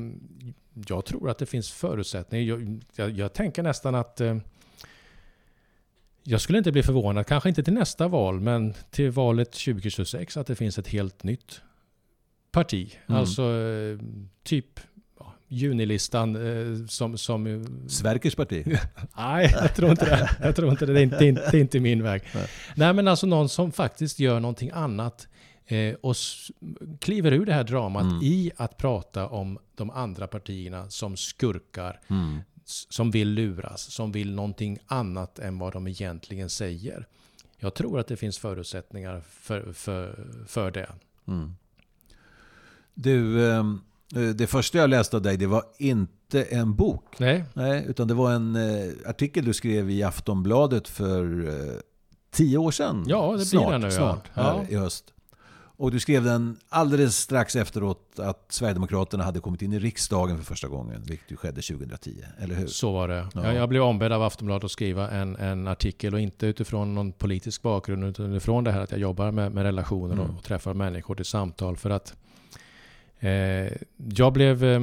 jag 0.87 1.05
tror 1.05 1.29
att 1.29 1.37
det 1.37 1.45
finns 1.45 1.71
förutsättningar. 1.71 2.45
Jag, 2.45 2.83
jag, 2.95 3.11
jag 3.11 3.33
tänker 3.33 3.63
nästan 3.63 3.95
att 3.95 4.21
eh, 4.21 4.37
jag 6.23 6.41
skulle 6.41 6.57
inte 6.57 6.71
bli 6.71 6.83
förvånad, 6.83 7.27
kanske 7.27 7.49
inte 7.49 7.63
till 7.63 7.73
nästa 7.73 8.07
val, 8.07 8.39
men 8.39 8.73
till 8.91 9.11
valet 9.11 9.51
2026 9.51 10.37
att 10.37 10.47
det 10.47 10.55
finns 10.55 10.77
ett 10.77 10.87
helt 10.87 11.23
nytt 11.23 11.61
parti. 12.51 12.95
Mm. 13.07 13.19
Alltså 13.19 13.41
eh, 13.43 13.97
typ 14.43 14.79
ja, 15.19 15.33
junilistan 15.47 16.35
eh, 16.35 16.85
som... 16.87 17.17
som 17.17 17.65
Sverkers 17.89 18.35
parti. 18.35 18.65
Nej, 19.17 19.51
jag 19.61 19.75
tror 19.75 19.91
inte 19.91 20.05
det. 20.05 20.29
Jag 20.41 20.55
tror 20.55 20.69
inte 20.71 20.85
det. 20.85 20.93
Det 20.93 20.99
är 20.99 21.03
inte, 21.03 21.17
det 21.19 21.25
är 21.25 21.29
inte, 21.29 21.49
det 21.51 21.57
är 21.57 21.61
inte 21.61 21.79
min 21.79 22.03
väg. 22.03 22.21
Nej. 22.35 22.47
Nej. 22.75 22.93
men 22.93 23.07
alltså 23.07 23.27
någon 23.27 23.49
som 23.49 23.71
faktiskt 23.71 24.19
gör 24.19 24.39
någonting 24.39 24.71
annat 24.73 25.27
eh, 25.65 25.93
och 26.01 26.15
kliver 26.99 27.31
ur 27.31 27.45
det 27.45 27.53
här 27.53 27.63
dramat 27.63 28.03
Mm. 28.03 28.19
i 28.23 28.51
att 28.57 28.77
prata 28.77 29.27
om 29.27 29.59
de 29.75 29.89
andra 29.89 30.27
partierna 30.27 30.89
som 30.89 31.17
skurkar, 31.17 31.99
Mm. 32.09 32.39
Som 32.65 33.11
vill 33.11 33.29
luras, 33.29 33.81
som 33.81 34.11
vill 34.11 34.35
någonting 34.35 34.77
annat 34.85 35.39
än 35.39 35.59
vad 35.59 35.73
de 35.73 35.87
egentligen 35.87 36.49
säger. 36.49 37.07
Jag 37.57 37.73
tror 37.73 37.99
att 37.99 38.07
det 38.07 38.17
finns 38.17 38.37
förutsättningar 38.37 39.21
för, 39.29 39.73
för, 39.73 40.27
för 40.47 40.71
det. 40.71 40.89
Mm. 41.27 41.55
Du, 42.93 43.49
eh, 43.51 43.63
det 44.35 44.47
första 44.47 44.77
jag 44.77 44.89
läste 44.89 45.15
av 45.15 45.21
dig, 45.21 45.37
det 45.37 45.47
var 45.47 45.63
inte 45.77 46.43
en 46.43 46.75
bok. 46.75 47.19
Nej, 47.19 47.43
Nej, 47.53 47.85
utan 47.87 48.07
det 48.07 48.13
var 48.13 48.31
en 48.31 48.55
eh, 48.55 48.91
artikel 49.05 49.45
du 49.45 49.53
skrev 49.53 49.89
i 49.89 50.03
Aftonbladet 50.03 50.87
för 50.87 51.47
eh, 51.47 51.79
tio 52.31 52.57
år 52.57 52.71
sedan. 52.71 53.05
Ja, 53.07 53.31
det 53.31 53.35
blir 53.37 53.45
snart, 53.45 53.71
det 53.71 53.77
nu, 53.77 53.85
ja. 53.85 53.91
Snart, 53.91 54.29
här 54.33 54.43
Ja. 54.43 54.65
i 54.69 54.75
höst. 54.75 55.12
Och 55.77 55.91
du 55.91 55.99
skrev 55.99 56.23
den 56.23 56.57
alldeles 56.69 57.17
strax 57.17 57.55
efteråt 57.55 58.19
att 58.19 58.45
Sverigedemokraterna 58.49 59.23
hade 59.23 59.39
kommit 59.39 59.61
in 59.61 59.73
i 59.73 59.79
riksdagen 59.79 60.37
för 60.37 60.43
första 60.43 60.67
gången, 60.67 61.03
vilket 61.05 61.31
ju 61.31 61.35
skedde 61.35 61.61
2010, 61.61 62.23
eller 62.39 62.55
hur? 62.55 62.67
så 62.67 62.91
var 62.91 63.07
det. 63.07 63.27
Ja. 63.33 63.53
Jag, 63.53 63.69
blev 63.69 63.83
ombedd 63.83 64.11
av 64.11 64.23
Aftonbladet 64.23 64.63
att 64.63 64.71
skriva 64.71 65.09
en, 65.09 65.35
en 65.35 65.67
artikel 65.67 66.13
och 66.13 66.19
inte 66.19 66.45
utifrån 66.45 66.95
någon 66.95 67.11
politisk 67.11 67.61
bakgrund 67.61 68.03
utan 68.03 68.33
utifrån 68.33 68.63
det 68.63 68.71
här 68.71 68.81
att 68.81 68.91
jag 68.91 68.99
jobbar 68.99 69.31
med, 69.31 69.51
med 69.51 69.63
relationer 69.63 70.13
Mm. 70.13 70.19
och, 70.25 70.37
och 70.37 70.43
träffar 70.43 70.73
människor 70.73 71.15
till 71.15 71.25
samtal. 71.25 71.77
För 71.77 71.89
att 71.89 72.15
eh, 73.19 73.29
jag 74.15 74.33
blev 74.33 74.63
eh, 74.63 74.81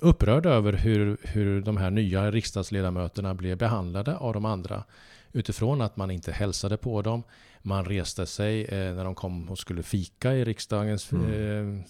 upprörd 0.00 0.46
över 0.46 0.72
hur, 0.72 1.16
hur 1.22 1.60
de 1.60 1.76
här 1.76 1.90
nya 1.90 2.30
riksdagsledamöterna 2.30 3.34
blev 3.34 3.58
behandlade 3.58 4.16
av 4.16 4.34
de 4.34 4.44
andra. 4.44 4.84
Utifrån 5.32 5.80
att 5.80 5.96
man 5.96 6.10
inte 6.10 6.32
hälsade 6.32 6.76
på 6.76 7.02
dem. 7.02 7.22
Man 7.62 7.84
reste 7.84 8.26
sig 8.26 8.64
eh, 8.64 8.94
när 8.94 9.04
de 9.04 9.14
kom 9.14 9.50
och 9.50 9.58
skulle 9.58 9.82
fika 9.82 10.34
i 10.34 10.44
riksdagens 10.44 11.12
Mm. 11.12 11.78
eh, 11.78 11.84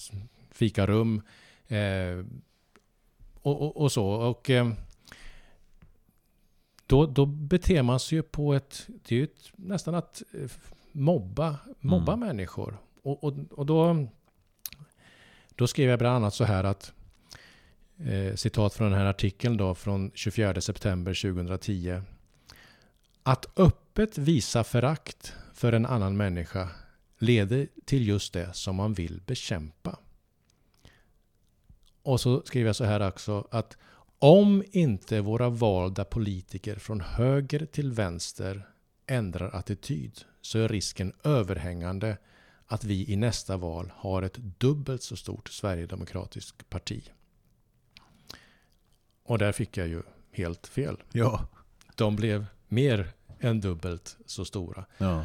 fikarum. 0.50 1.22
Eh, 1.68 2.24
och, 3.42 3.62
och, 3.62 3.76
och 3.76 3.92
så. 3.92 4.06
Och 4.06 4.50
eh, 4.50 4.72
då, 6.86 7.06
då 7.06 7.26
beter 7.26 7.82
man 7.82 8.00
sig 8.00 8.16
ju 8.18 8.22
på 8.22 8.54
ett... 8.54 8.86
Det 8.88 9.14
är 9.14 9.18
ju 9.18 9.24
ett, 9.24 9.50
nästan 9.56 9.94
att 9.94 10.22
eh, 10.32 10.50
mobba, 10.92 11.56
mobba 11.80 12.12
Mm. 12.12 12.26
människor. 12.28 12.76
Och, 13.02 13.24
och, 13.24 13.34
och 13.50 13.66
då, 13.66 14.06
då 15.54 15.66
skrev 15.66 15.90
jag 15.90 15.98
bland 15.98 16.16
annat 16.16 16.34
så 16.34 16.44
här 16.44 16.64
att 16.64 16.92
eh, 17.98 18.34
citat 18.34 18.74
från 18.74 18.90
den 18.90 18.98
här 19.00 19.06
artikeln 19.06 19.56
då 19.56 19.74
från 19.74 20.10
24 20.14 20.60
september 20.60 21.14
2010. 21.32 22.02
Att 23.22 23.58
öppet 23.58 24.18
visa 24.18 24.64
förakt 24.64 25.34
för 25.62 25.72
en 25.72 25.86
annan 25.86 26.16
människa 26.16 26.68
leder 27.18 27.68
till 27.84 28.08
just 28.08 28.32
det 28.32 28.54
som 28.54 28.76
man 28.76 28.94
vill 28.94 29.20
bekämpa. 29.26 29.98
Och 32.02 32.20
så 32.20 32.42
skriver 32.42 32.68
jag 32.68 32.76
så 32.76 32.84
här 32.84 33.08
också 33.08 33.48
att 33.50 33.76
om 34.18 34.64
inte 34.72 35.20
våra 35.20 35.48
valda 35.48 36.04
politiker 36.04 36.76
från 36.76 37.00
höger 37.00 37.66
till 37.66 37.92
vänster 37.92 38.68
ändrar 39.06 39.50
attityd 39.54 40.20
så 40.40 40.58
är 40.58 40.68
risken 40.68 41.12
överhängande 41.24 42.16
att 42.66 42.84
vi 42.84 43.12
i 43.12 43.16
nästa 43.16 43.56
val 43.56 43.92
har 43.96 44.22
ett 44.22 44.36
dubbelt 44.36 45.02
så 45.02 45.16
stort 45.16 45.48
Sverigedemokratiskt 45.48 46.70
parti. 46.70 47.10
Och 49.24 49.38
där 49.38 49.52
fick 49.52 49.76
jag 49.76 49.88
ju 49.88 50.02
helt 50.32 50.66
fel. 50.66 50.96
Ja. 51.12 51.48
De 51.96 52.16
blev 52.16 52.46
mer 52.68 53.12
än 53.40 53.60
dubbelt 53.60 54.16
så 54.26 54.44
stora. 54.44 54.84
ja. 54.98 55.24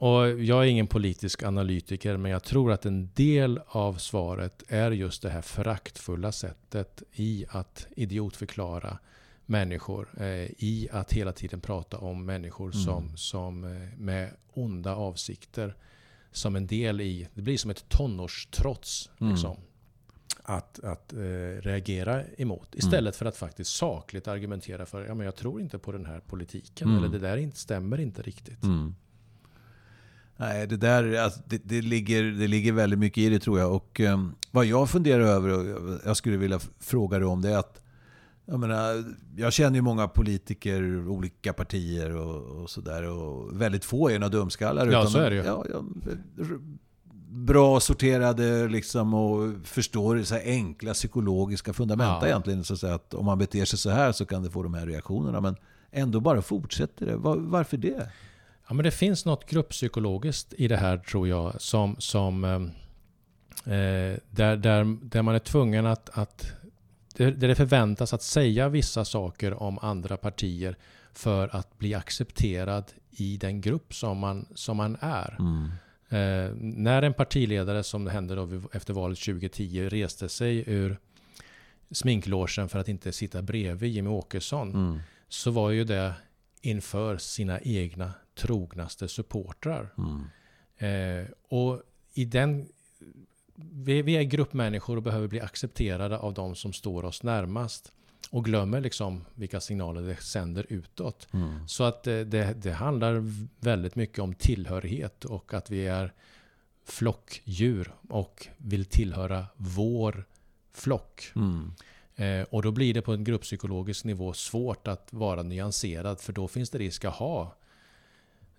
Och 0.00 0.40
jag 0.42 0.64
är 0.64 0.68
ingen 0.68 0.86
politisk 0.86 1.42
analytiker, 1.42 2.16
men 2.16 2.30
jag 2.30 2.42
tror 2.42 2.72
att 2.72 2.86
en 2.86 3.10
del 3.14 3.60
av 3.66 3.94
svaret 3.94 4.62
är 4.68 4.90
just 4.90 5.22
det 5.22 5.30
här 5.30 5.42
föraktfulla 5.42 6.32
sättet 6.32 7.02
i 7.12 7.46
att 7.48 7.86
idiotförklara 7.96 8.98
människor. 9.46 10.08
Eh, 10.20 10.26
I 10.58 10.88
att 10.92 11.12
hela 11.12 11.32
tiden 11.32 11.60
prata 11.60 11.98
om 11.98 12.24
människor 12.24 12.72
Mm. 12.74 12.84
som, 12.84 13.16
som 13.16 13.64
eh, 13.64 13.98
med 13.98 14.30
onda 14.54 14.94
avsikter. 14.94 15.76
Som 16.32 16.56
en 16.56 16.66
del 16.66 17.00
i, 17.00 17.28
det 17.34 17.42
blir 17.42 17.56
som 17.58 17.70
ett 17.70 17.88
tonårstrots. 17.88 19.10
Mm. 19.20 19.32
Liksom, 19.32 19.56
att, 20.42 20.78
att 20.84 21.12
eh, 21.12 21.18
reagera 21.60 22.24
emot. 22.38 22.74
Istället 22.74 23.16
för 23.16 23.26
att 23.26 23.36
faktiskt 23.36 23.70
sakligt 23.76 24.28
argumentera 24.28 24.86
för, 24.86 25.04
ja 25.06 25.14
men 25.14 25.24
jag 25.24 25.36
tror 25.36 25.60
inte 25.60 25.78
på 25.78 25.92
den 25.92 26.06
här 26.06 26.20
politiken. 26.20 26.88
Mm. 26.88 26.98
Eller 26.98 27.08
det 27.08 27.18
där 27.18 27.36
inte, 27.36 27.56
stämmer 27.56 28.00
inte 28.00 28.22
riktigt. 28.22 28.62
Nej, 30.40 30.66
det 30.66 30.76
där 30.76 31.18
alltså, 31.18 31.40
det, 31.46 31.60
det, 31.64 31.82
ligger, 31.82 32.22
det 32.22 32.46
ligger 32.46 32.72
väldigt 32.72 32.98
mycket 32.98 33.18
i 33.18 33.28
det 33.28 33.38
tror 33.38 33.58
jag. 33.58 33.72
Och 33.74 34.00
um, 34.00 34.34
vad 34.50 34.64
jag 34.64 34.90
funderar 34.90 35.22
över 35.24 35.48
och 35.48 35.98
jag 36.04 36.16
skulle 36.16 36.36
vilja 36.36 36.58
fråga 36.80 37.18
dig 37.18 37.26
om 37.26 37.42
det 37.42 37.50
är 37.50 37.58
att 37.58 37.82
jag, 38.46 38.60
menar, 38.60 39.04
jag 39.36 39.52
känner 39.52 39.76
ju 39.76 39.82
många 39.82 40.08
politiker, 40.08 41.08
olika 41.08 41.52
partier 41.52 42.16
och, 42.16 42.62
och 42.62 42.70
sådär. 42.70 43.02
Och 43.02 43.60
väldigt 43.60 43.84
få 43.84 44.10
är 44.10 44.18
några 44.18 44.28
dumskallar. 44.30 44.86
Ja, 44.86 45.06
så 45.06 45.18
är 45.18 45.30
det 45.30 45.36
ju. 45.36 45.42
Ja, 45.42 45.64
ja, 45.72 45.82
bra 47.30 47.80
sorterade 47.80 48.68
liksom 48.68 49.14
och 49.14 49.54
förstår 49.64 50.22
så 50.22 50.34
enkla 50.34 50.92
psykologiska 50.94 51.72
fundamenta 51.72 52.18
Ja. 52.20 52.26
egentligen. 52.26 52.64
Så 52.64 52.74
att, 52.74 52.84
att 52.84 53.14
om 53.14 53.26
man 53.26 53.38
beter 53.38 53.64
sig 53.64 53.78
så 53.78 53.90
här 53.90 54.12
så 54.12 54.26
kan 54.26 54.42
det 54.42 54.50
få 54.50 54.62
de 54.62 54.74
här 54.74 54.86
reaktionerna. 54.86 55.40
Men 55.40 55.56
ändå 55.90 56.20
bara 56.20 56.42
fortsätter 56.42 57.06
det. 57.06 57.16
Var, 57.16 57.36
varför 57.36 57.76
det? 57.76 58.10
Ja, 58.68 58.74
men 58.74 58.84
det 58.84 58.90
finns 58.90 59.24
något 59.24 59.50
grupppsykologiskt 59.50 60.54
i 60.58 60.68
det 60.68 60.76
här 60.76 60.98
tror 60.98 61.28
jag. 61.28 61.60
Som, 61.60 61.96
som, 61.98 62.44
eh, 62.44 63.74
eh, 63.74 64.18
där, 64.30 64.56
där, 64.56 64.98
där 65.02 65.22
man 65.22 65.34
är 65.34 65.38
tvungen 65.38 65.86
att, 65.86 66.18
att 66.18 66.52
där 67.14 67.48
det 67.48 67.54
förväntas 67.54 68.12
att 68.14 68.22
säga 68.22 68.68
vissa 68.68 69.04
saker 69.04 69.62
om 69.62 69.78
andra 69.78 70.16
partier 70.16 70.76
för 71.12 71.56
att 71.56 71.78
bli 71.78 71.94
accepterad 71.94 72.84
i 73.10 73.36
den 73.36 73.60
grupp 73.60 73.94
som 73.94 74.18
man, 74.18 74.46
som 74.54 74.76
man 74.76 74.96
är. 75.00 75.36
Mm. 75.38 75.70
Eh, 76.08 76.54
när 76.60 77.02
en 77.02 77.14
partiledare, 77.14 77.82
som 77.82 78.04
det 78.04 78.10
hände 78.10 78.34
då 78.34 78.48
efter 78.72 78.94
valet 78.94 79.18
2010, 79.18 79.88
reste 79.88 80.28
sig 80.28 80.64
ur 80.66 80.98
sminklogen 81.90 82.68
för 82.68 82.78
att 82.78 82.88
inte 82.88 83.12
sitta 83.12 83.42
bredvid 83.42 83.92
Jimmy 83.92 84.10
Åkesson 84.10 84.70
Mm. 84.70 84.98
så 85.28 85.50
var 85.50 85.70
ju 85.70 85.84
det 85.84 86.12
inför 86.60 87.16
sina 87.16 87.60
egna 87.60 88.12
trognaste 88.38 89.08
supportrar. 89.08 89.94
Mm. 89.98 90.24
Eh, 90.78 91.26
och 91.48 91.82
i 92.14 92.24
den... 92.24 92.68
Vi, 93.54 94.02
vi 94.02 94.16
är 94.16 94.22
gruppmänniskor 94.22 94.96
och 94.96 95.02
behöver 95.02 95.28
bli 95.28 95.40
accepterade 95.40 96.18
av 96.18 96.34
de 96.34 96.54
som 96.54 96.72
står 96.72 97.04
oss 97.04 97.22
närmast. 97.22 97.92
Och 98.30 98.44
glömmer 98.44 98.80
liksom 98.80 99.24
vilka 99.34 99.60
signaler 99.60 100.02
det 100.02 100.16
sänder 100.16 100.66
utåt. 100.68 101.28
Mm. 101.32 101.68
Så 101.68 101.84
att 101.84 102.06
eh, 102.06 102.20
det, 102.20 102.54
det 102.62 102.72
handlar 102.72 103.22
väldigt 103.60 103.96
mycket 103.96 104.18
om 104.18 104.34
tillhörighet 104.34 105.24
och 105.24 105.54
att 105.54 105.70
vi 105.70 105.86
är 105.86 106.12
flockdjur 106.84 107.92
och 108.08 108.48
vill 108.56 108.84
tillhöra 108.84 109.46
vår 109.56 110.24
flock. 110.72 111.32
Mm. 111.36 111.72
Eh, 112.16 112.46
och 112.50 112.62
då 112.62 112.70
blir 112.70 112.94
det 112.94 113.02
på 113.02 113.12
en 113.12 113.24
grupppsykologisk 113.24 114.04
nivå 114.04 114.32
svårt 114.32 114.88
att 114.88 115.12
vara 115.12 115.42
nyanserad 115.42 116.20
för 116.20 116.32
då 116.32 116.48
finns 116.48 116.70
det 116.70 116.78
risk 116.78 117.04
att 117.04 117.14
ha 117.14 117.56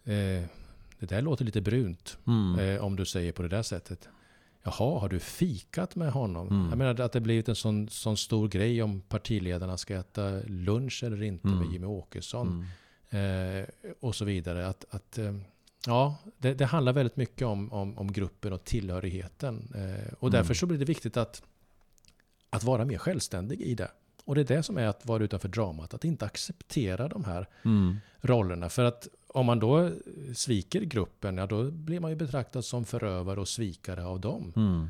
eh, 0.10 0.44
det 1.00 1.06
där 1.06 1.22
låter 1.22 1.46
lite 1.46 1.62
brunt 1.62 2.18
Mm. 2.28 2.60
eh, 2.60 2.84
om 2.84 2.96
du 2.96 3.06
säger 3.06 3.32
på 3.32 3.42
det 3.42 3.48
där 3.50 3.64
sättet. 3.64 4.10
Jaha, 4.64 5.00
har 5.00 5.10
du 5.10 5.20
fikat 5.20 5.96
med 5.96 6.12
honom? 6.12 6.48
Mm. 6.48 6.70
Jag 6.70 6.78
menar 6.78 7.00
att 7.00 7.12
det 7.12 7.22
blivit 7.22 7.50
en 7.50 7.56
sån, 7.56 7.90
sån 7.90 8.18
stor 8.18 8.48
grej 8.48 8.84
om 8.84 9.02
partiledarna 9.02 9.78
ska 9.78 9.96
äta 9.96 10.40
lunch 10.48 11.04
eller 11.04 11.24
inte 11.24 11.48
Mm. 11.48 11.60
med 11.60 11.72
Jimmy 11.74 11.86
Åkesson. 11.88 12.66
Mm. 13.12 13.60
Eh, 13.62 13.66
och 14.00 14.16
så 14.16 14.26
vidare. 14.26 14.68
Att, 14.68 14.86
att, 14.90 15.18
eh, 15.18 15.36
ja, 15.86 16.16
det, 16.38 16.54
det 16.54 16.66
handlar 16.66 16.94
väldigt 16.94 17.16
mycket 17.18 17.48
om, 17.48 17.74
om, 17.74 17.98
om 17.98 18.12
gruppen 18.14 18.54
och 18.54 18.64
tillhörigheten. 18.64 19.74
Och 20.20 20.32
därför 20.32 20.46
Mm. 20.52 20.56
så 20.56 20.66
blir 20.66 20.78
det 20.78 20.86
viktigt 20.86 21.18
att, 21.18 21.44
att 22.50 22.64
vara 22.64 22.86
mer 22.86 22.98
självständig 22.98 23.62
i 23.62 23.76
det. 23.76 23.92
Och 24.26 24.36
det 24.36 24.42
är 24.42 24.46
det 24.46 24.64
som 24.64 24.78
är 24.78 24.88
att 24.88 25.06
vara 25.06 25.24
utanför 25.24 25.48
dramat. 25.50 25.94
Att 25.94 26.04
inte 26.06 26.26
acceptera 26.26 27.08
de 27.08 27.24
här 27.24 27.48
Mm. 27.66 27.96
rollerna. 28.22 28.70
För 28.70 28.84
att 28.84 29.08
om 29.34 29.46
man 29.46 29.60
då 29.60 29.92
sviker 30.36 30.82
gruppen, 30.82 31.38
ja 31.38 31.46
då 31.48 31.72
blir 31.72 32.00
man 32.00 32.10
ju 32.12 32.16
betraktad 32.18 32.66
som 32.66 32.86
förövare 32.86 33.40
och 33.40 33.48
svikare 33.48 34.06
av 34.06 34.20
dem. 34.20 34.54
Mm. 34.56 34.88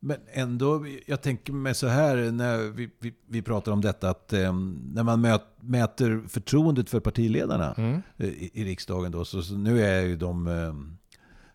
Men 0.00 0.16
ändå, 0.32 0.86
jag 1.06 1.22
tänker 1.22 1.52
mig 1.52 1.74
så 1.74 1.86
här 1.86 2.16
när 2.30 2.58
vi, 2.58 2.90
vi, 3.00 3.14
vi 3.26 3.42
pratar 3.42 3.72
om 3.72 3.80
detta 3.80 4.10
att 4.10 4.32
eh, 4.32 4.52
när 4.92 5.02
man 5.02 5.20
möt, 5.20 5.42
mäter 5.60 6.22
förtroendet 6.28 6.90
för 6.90 7.00
partiledarna 7.00 7.74
Mm. 7.74 8.02
eh, 8.16 8.26
i, 8.28 8.50
i 8.54 8.64
riksdagen 8.64 9.12
då, 9.12 9.24
så, 9.24 9.42
så 9.42 9.54
nu 9.54 9.82
är 9.84 10.02
ju 10.02 10.16
de 10.16 10.46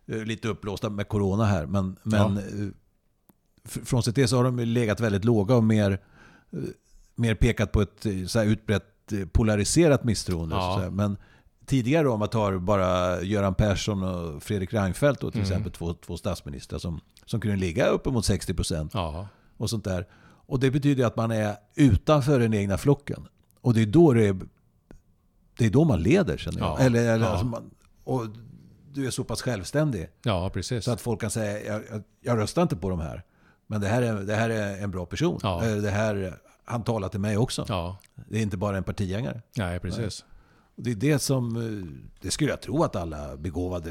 eh, 0.06 0.24
lite 0.24 0.48
uppblåsta 0.48 0.90
med 0.90 1.08
corona 1.08 1.44
här, 1.44 1.66
men, 1.66 1.96
men 2.02 2.34
Ja. 2.36 2.42
eh, 2.42 2.68
fr- 3.68 3.84
frånsett 3.84 4.14
det 4.14 4.28
så 4.28 4.36
har 4.36 4.44
de 4.44 4.58
ju 4.58 4.66
legat 4.66 5.00
väldigt 5.00 5.24
låga 5.24 5.54
och 5.56 5.64
mer, 5.64 5.90
eh, 6.52 6.58
mer 7.14 7.34
pekat 7.34 7.72
på 7.72 7.80
ett 7.82 8.06
eh, 8.06 8.24
så 8.26 8.38
här 8.38 8.46
utbrett 8.46 9.12
eh, 9.12 9.26
polariserat 9.26 10.04
misstroende. 10.04 10.54
Ja. 10.56 10.74
Så 10.76 10.82
här. 10.82 10.90
Men 10.90 11.16
tidigare 11.66 12.08
om 12.08 12.18
man 12.18 12.28
tar 12.28 12.58
bara 12.58 13.22
Göran 13.22 13.54
Persson 13.54 14.02
och 14.02 14.42
Fredrik 14.42 14.72
Reinfeldt 14.72 15.20
då, 15.20 15.30
till 15.30 15.40
Mm. 15.40 15.50
exempel 15.50 15.72
två, 15.72 15.94
två 15.94 16.16
statsministrar 16.16 16.78
som, 16.78 17.00
som 17.26 17.40
kunde 17.40 17.56
ligga 17.56 17.86
uppemot 17.86 18.24
60 18.24 18.54
procent 18.54 18.92
och 19.56 19.70
sånt 19.70 19.84
där. 19.84 20.06
Och 20.46 20.60
det 20.60 20.70
betyder 20.70 21.06
att 21.06 21.16
man 21.16 21.30
är 21.30 21.56
utanför 21.74 22.38
den 22.40 22.54
egna 22.54 22.78
flocken. 22.78 23.26
Och 23.60 23.74
det 23.74 23.82
är 23.82 23.86
då 23.86 24.12
det 24.12 24.26
är, 24.28 24.36
det 25.58 25.66
är 25.66 25.70
då 25.70 25.84
man 25.84 26.02
leder 26.02 26.36
känner 26.36 26.58
jag. 26.58 26.68
Ja. 26.68 26.78
Eller, 26.78 27.00
eller 27.14 27.24
Ja. 27.26 27.30
alltså 27.30 27.46
man, 27.46 27.70
och 28.04 28.26
du 28.92 29.06
är 29.06 29.10
så 29.10 29.24
pass 29.24 29.42
självständig 29.42 30.08
ja 30.22 30.50
precis. 30.50 30.84
så 30.84 30.90
att 30.92 31.00
folk 31.00 31.20
kan 31.20 31.30
säga 31.30 31.64
jag, 31.74 31.82
jag, 31.90 32.02
jag 32.20 32.38
röstar 32.38 32.62
inte 32.62 32.76
på 32.76 32.90
de 32.90 33.00
här. 33.00 33.22
Men 33.66 33.80
det 33.80 33.88
här 33.88 34.02
är, 34.02 34.14
det 34.14 34.34
här 34.34 34.50
är 34.50 34.82
en 34.82 34.90
bra 34.90 35.06
person. 35.06 35.40
Ja. 35.42 35.62
Eller 35.62 35.82
Det 35.82 35.90
här, 35.90 36.38
han 36.64 36.82
talar 36.84 37.08
till 37.08 37.20
mig 37.20 37.36
också. 37.36 37.64
Ja, 37.68 37.96
Det 38.28 38.38
är 38.38 38.42
inte 38.42 38.56
bara 38.56 38.76
en 38.76 38.84
partigängare. 38.84 39.42
nej 39.56 39.80
precis. 39.80 40.20
Och 40.20 40.26
det 40.76 40.90
är 40.90 40.94
det 40.94 41.18
som, 41.18 41.56
eh, 41.56 42.04
det 42.20 42.30
skulle 42.30 42.50
jag 42.50 42.60
tro 42.60 42.82
att 42.82 42.96
alla 42.96 43.36
begåvade 43.36 43.90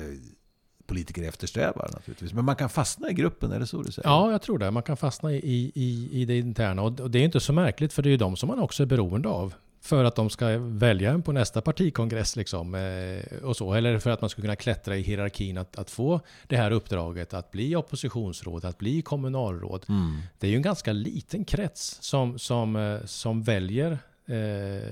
politiker 0.85 1.23
eftersträvar 1.23 1.89
naturligtvis. 1.93 2.33
Men 2.33 2.45
man 2.45 2.55
kan 2.55 2.69
fastna 2.69 3.09
i 3.09 3.13
gruppen, 3.13 3.51
är 3.51 3.59
det 3.59 3.67
så 3.67 3.81
du 3.81 3.91
säger? 3.91 4.09
Ja, 4.09 4.31
jag 4.31 4.41
tror 4.41 4.57
det. 4.57 4.71
Man 4.71 4.83
kan 4.83 4.97
fastna 4.97 5.33
i, 5.33 5.71
i, 5.75 6.09
i 6.11 6.25
det 6.25 6.37
interna. 6.37 6.81
Och 6.81 7.11
det 7.11 7.19
är 7.19 7.23
inte 7.23 7.39
så 7.39 7.53
märkligt, 7.53 7.93
för 7.93 8.01
det 8.01 8.09
är 8.09 8.11
ju 8.11 8.17
de 8.17 8.35
som 8.35 8.47
man 8.47 8.59
också 8.59 8.83
är 8.83 8.87
beroende 8.87 9.29
av. 9.29 9.53
För 9.81 10.03
att 10.03 10.15
de 10.15 10.29
ska 10.29 10.57
välja 10.57 11.11
en 11.11 11.21
på 11.21 11.31
nästa 11.31 11.61
partikongress. 11.61 12.35
Liksom, 12.35 12.75
eh, 12.75 13.43
och 13.43 13.57
så. 13.57 13.73
Eller 13.73 13.99
för 13.99 14.09
att 14.09 14.21
man 14.21 14.29
ska 14.29 14.41
kunna 14.41 14.55
klättra 14.55 14.97
i 14.97 15.01
hierarkin 15.01 15.57
att, 15.57 15.79
att 15.79 15.91
få 15.91 16.21
det 16.47 16.57
här 16.57 16.71
uppdraget. 16.71 17.33
Att 17.33 17.51
bli 17.51 17.75
oppositionsråd, 17.75 18.65
att 18.65 18.77
bli 18.77 19.01
kommunalråd. 19.01 19.85
Mm. 19.89 20.21
Det 20.39 20.47
är 20.47 20.51
ju 20.51 20.57
en 20.57 20.61
ganska 20.61 20.93
liten 20.93 21.45
krets 21.45 21.97
som, 22.01 22.39
som, 22.39 22.75
eh, 22.75 23.05
som 23.05 23.43
väljer 23.43 23.97
eh, 24.25 24.89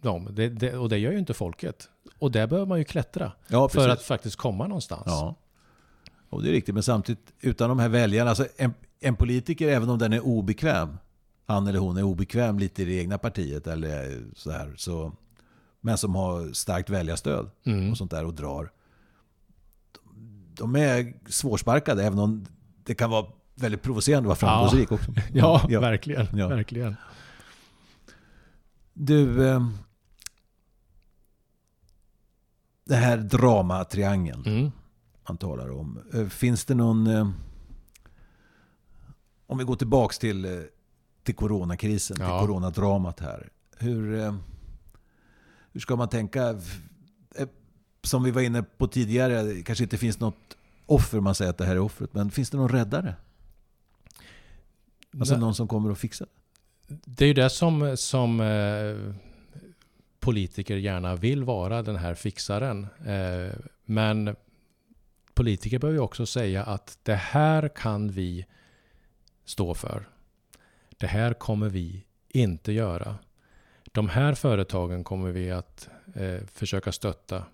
dem. 0.00 0.28
Det, 0.32 0.48
det, 0.48 0.76
och 0.76 0.88
det 0.88 0.98
gör 0.98 1.12
ju 1.12 1.18
inte 1.18 1.34
folket. 1.34 1.88
Och 2.18 2.30
där 2.30 2.46
behöver 2.46 2.66
man 2.66 2.78
ju 2.78 2.84
klättra. 2.84 3.32
Ja, 3.48 3.68
för 3.68 3.88
att 3.88 4.02
faktiskt 4.02 4.36
komma 4.36 4.66
någonstans. 4.66 5.02
Ja. 5.06 5.34
Och 6.28 6.42
det 6.42 6.48
är 6.48 6.52
riktigt, 6.52 6.74
men 6.74 6.82
samtidigt 6.82 7.32
utan 7.40 7.68
de 7.68 7.78
här 7.78 7.88
väljarna. 7.88 8.30
Alltså 8.30 8.46
en, 8.56 8.74
en 9.00 9.16
politiker, 9.16 9.68
även 9.68 9.88
om 9.88 9.98
den 9.98 10.12
är 10.12 10.20
obekväm, 10.20 10.98
han 11.46 11.66
eller 11.66 11.78
hon 11.78 11.96
är 11.96 12.02
obekväm 12.02 12.58
lite 12.58 12.82
i 12.82 12.84
det 12.84 12.92
egna 12.94 13.18
partiet 13.18 13.66
eller 13.66 14.22
så 14.36 14.50
här, 14.50 14.74
så, 14.76 15.12
men 15.80 15.98
som 15.98 16.14
har 16.14 16.52
starkt 16.52 16.90
väljarstöd 16.90 17.50
Mm. 17.64 17.90
och 17.90 17.96
sånt 17.98 18.10
där 18.10 18.24
och 18.24 18.34
drar. 18.34 18.70
De 20.54 20.76
är 20.76 21.14
svårsparkade, 21.28 22.04
även 22.04 22.18
om 22.18 22.46
det 22.84 22.94
kan 22.94 23.10
vara 23.10 23.26
väldigt 23.54 23.82
provocerande 23.82 24.32
att 24.32 24.42
vara 24.42 24.52
framgångsrik 24.52 24.92
också. 24.92 25.12
Ja, 25.32 25.66
ja, 25.68 25.80
verkligen. 25.80 26.26
Ja. 26.34 26.48
verkligen. 26.48 26.96
Du, 29.02 29.48
eh, 29.48 29.68
det 32.84 32.94
här 32.94 33.16
dramatriangeln 33.16 34.46
mm. 34.46 34.70
man 35.28 35.36
talar 35.36 35.70
om. 35.70 35.98
Eh, 36.14 36.28
finns 36.28 36.64
det 36.64 36.74
någon... 36.74 37.06
Eh, 37.06 37.30
om 39.46 39.58
vi 39.58 39.64
går 39.64 39.76
tillbaks 39.76 40.18
till, 40.18 40.66
till 41.22 41.34
coronakrisen, 41.34 42.16
ja. 42.20 42.26
till 42.26 42.46
coronadramat 42.46 43.20
här. 43.20 43.48
Hur, 43.78 44.34
hur 45.72 45.80
ska 45.80 45.96
man 45.96 46.08
tänka? 46.08 46.60
Som 48.02 48.22
vi 48.22 48.30
var 48.30 48.42
inne 48.42 48.62
på 48.62 48.88
tidigare, 48.88 49.62
kanske 49.62 49.84
inte 49.84 49.98
finns 49.98 50.20
något 50.20 50.56
offer, 50.86 51.20
man 51.20 51.34
säger 51.34 51.50
att 51.50 51.58
det 51.58 51.66
här 51.66 51.76
är 51.76 51.80
offret. 51.80 52.14
Men 52.14 52.30
finns 52.30 52.50
det 52.50 52.56
någon 52.56 52.68
räddare? 52.68 53.14
Alltså 55.18 55.34
Nej. 55.34 55.40
någon 55.40 55.54
som 55.54 55.68
kommer 55.68 55.90
att 55.90 55.98
fixa 55.98 56.24
det? 56.24 56.39
Det 56.90 57.24
är 57.24 57.28
ju 57.28 57.34
det 57.34 57.50
som, 57.50 57.96
som 57.96 58.40
eh, 58.40 59.14
politiker 60.20 60.76
gärna 60.76 61.16
vill 61.16 61.44
vara, 61.44 61.82
den 61.82 61.96
här 61.96 62.14
fixaren. 62.14 62.86
Eh, 63.06 63.54
men 63.84 64.36
politiker 65.34 65.78
behöver 65.78 65.98
ju 65.98 66.04
också 66.04 66.26
säga 66.26 66.62
att 66.62 66.98
det 67.02 67.14
här 67.14 67.68
kan 67.68 68.10
vi 68.10 68.46
stå 69.44 69.74
för. 69.74 70.08
Det 70.98 71.06
här 71.06 71.34
kommer 71.34 71.68
vi 71.68 72.04
inte 72.28 72.72
göra. 72.72 73.18
De 73.84 74.08
här 74.08 74.34
företagen 74.34 75.04
kommer 75.04 75.30
vi 75.30 75.50
att 75.50 75.88
eh, 76.14 76.46
försöka 76.46 76.92
stötta. 76.92 77.44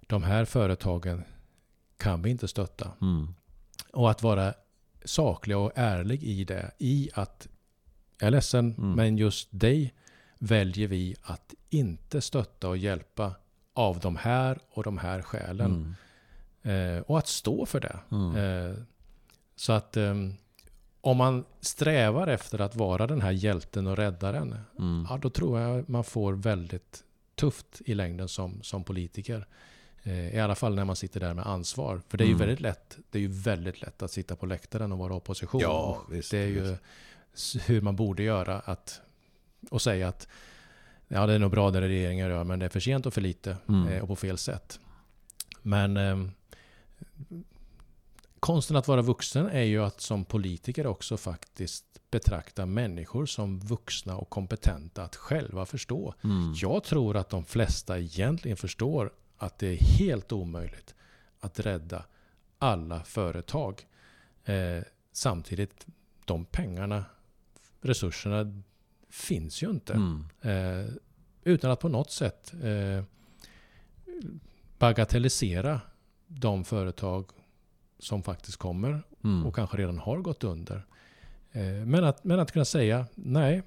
De 0.00 0.22
här 0.22 0.44
företagen 0.44 1.24
kan 1.96 2.22
vi 2.22 2.30
inte 2.30 2.48
stötta. 2.48 2.90
Mm. 3.00 3.34
Och 3.92 4.10
att 4.10 4.22
vara 4.22 4.54
saklig 5.04 5.56
och 5.56 5.72
ärlig 5.74 6.22
i 6.22 6.44
det. 6.44 6.70
I 6.78 7.10
att, 7.14 7.48
jag 8.18 8.26
är 8.26 8.30
ledsen, 8.30 8.74
mm. 8.78 8.92
men 8.92 9.18
just 9.18 9.48
dig 9.50 9.94
väljer 10.38 10.88
vi 10.88 11.16
att 11.22 11.54
inte 11.70 12.20
stötta 12.20 12.68
och 12.68 12.76
hjälpa 12.76 13.34
av 13.74 14.00
de 14.00 14.16
här 14.16 14.58
och 14.70 14.82
de 14.82 14.98
här 14.98 15.22
skälen. 15.22 15.94
Mm. 16.62 16.96
Eh, 16.96 17.02
och 17.02 17.18
att 17.18 17.28
stå 17.28 17.66
för 17.66 17.80
det. 17.80 17.98
Mm. 18.10 18.36
Eh, 18.36 18.76
så 19.56 19.72
att 19.72 19.96
eh, 19.96 20.14
om 21.00 21.16
man 21.16 21.44
strävar 21.60 22.26
efter 22.26 22.60
att 22.60 22.76
vara 22.76 23.06
den 23.06 23.20
här 23.20 23.30
hjälten 23.30 23.86
och 23.86 23.96
räddaren, 23.96 24.58
mm. 24.78 25.06
ja, 25.10 25.18
då 25.22 25.30
tror 25.30 25.60
jag 25.60 25.88
man 25.88 26.04
får 26.04 26.32
väldigt 26.32 27.04
tufft 27.34 27.82
i 27.84 27.94
längden 27.94 28.28
som, 28.28 28.62
som 28.62 28.84
politiker. 28.84 29.46
Eh, 30.02 30.34
I 30.34 30.40
alla 30.40 30.54
fall 30.54 30.74
när 30.74 30.84
man 30.84 30.96
sitter 30.96 31.20
där 31.20 31.34
med 31.34 31.46
ansvar. 31.46 32.00
För 32.08 32.18
det 32.18 32.24
är 32.24 32.26
ju 32.26 32.34
mm. 32.34 32.40
väldigt 32.40 32.60
lätt 32.60 32.98
Det 33.10 33.18
är 33.18 33.22
ju 33.22 33.28
väldigt 33.28 33.82
lätt 33.82 34.02
att 34.02 34.10
sitta 34.10 34.36
på 34.36 34.46
läktaren 34.46 34.92
och 34.92 34.98
vara 34.98 35.14
opposition. 35.14 35.60
Ja, 35.60 36.02
visst, 36.10 36.30
det 36.30 36.38
är 36.38 36.46
ju 36.46 36.76
hur 37.66 37.80
man 37.80 37.96
borde 37.96 38.22
göra. 38.22 38.58
Att, 38.58 39.00
och 39.70 39.82
säga 39.82 40.08
att 40.08 40.28
ja, 41.08 41.26
det 41.26 41.32
är 41.32 41.38
nog 41.38 41.50
bra 41.50 41.70
det 41.70 41.80
regeringen 41.80 42.28
gör, 42.28 42.44
men 42.44 42.58
det 42.58 42.64
är 42.64 42.70
för 42.70 42.80
sent 42.80 43.06
och 43.06 43.14
för 43.14 43.20
lite 43.20 43.56
mm. 43.68 43.88
Eh, 43.88 44.02
och 44.02 44.08
på 44.08 44.16
fel 44.16 44.38
sätt. 44.38 44.80
Men 45.62 45.96
eh, 45.96 46.18
konsten 48.40 48.76
att 48.76 48.88
vara 48.88 49.02
vuxen 49.02 49.46
är 49.46 49.62
ju 49.62 49.84
att 49.84 50.00
som 50.00 50.24
politiker 50.24 50.86
också 50.86 51.16
faktiskt 51.16 51.84
betrakta 52.10 52.66
människor 52.66 53.26
som 53.26 53.60
vuxna 53.60 54.16
och 54.16 54.30
kompetenta 54.30 55.02
att 55.02 55.16
själva 55.16 55.66
förstå. 55.66 56.14
Mm. 56.24 56.52
Jag 56.56 56.84
tror 56.84 57.16
att 57.16 57.28
de 57.28 57.44
flesta 57.44 57.98
egentligen 57.98 58.56
förstår 58.56 59.12
att 59.38 59.58
det 59.58 59.66
är 59.66 59.98
helt 59.98 60.32
omöjligt 60.32 60.94
att 61.40 61.60
rädda 61.60 62.04
alla 62.58 63.04
företag. 63.04 63.86
Eh, 64.44 64.82
samtidigt, 65.12 65.86
de 66.24 66.44
pengarna, 66.44 67.04
resurserna 67.82 68.62
finns 69.10 69.62
ju 69.62 69.70
inte. 69.70 69.92
Mm. 69.92 70.24
Eh, 70.40 70.92
utan 71.44 71.70
att 71.70 71.80
på 71.80 71.88
något 71.88 72.10
sätt 72.10 72.54
eh, 72.62 73.04
bagatellisera 74.78 75.80
de 76.26 76.64
företag 76.64 77.30
som 77.98 78.22
faktiskt 78.22 78.56
kommer 78.56 79.02
mm. 79.24 79.46
och 79.46 79.54
kanske 79.54 79.76
redan 79.76 79.98
har 79.98 80.18
gått 80.18 80.44
under. 80.44 80.86
Eh, 81.52 81.64
men, 81.64 82.04
att, 82.04 82.24
men 82.24 82.40
att 82.40 82.52
kunna 82.52 82.64
säga 82.64 83.06
nej, 83.14 83.62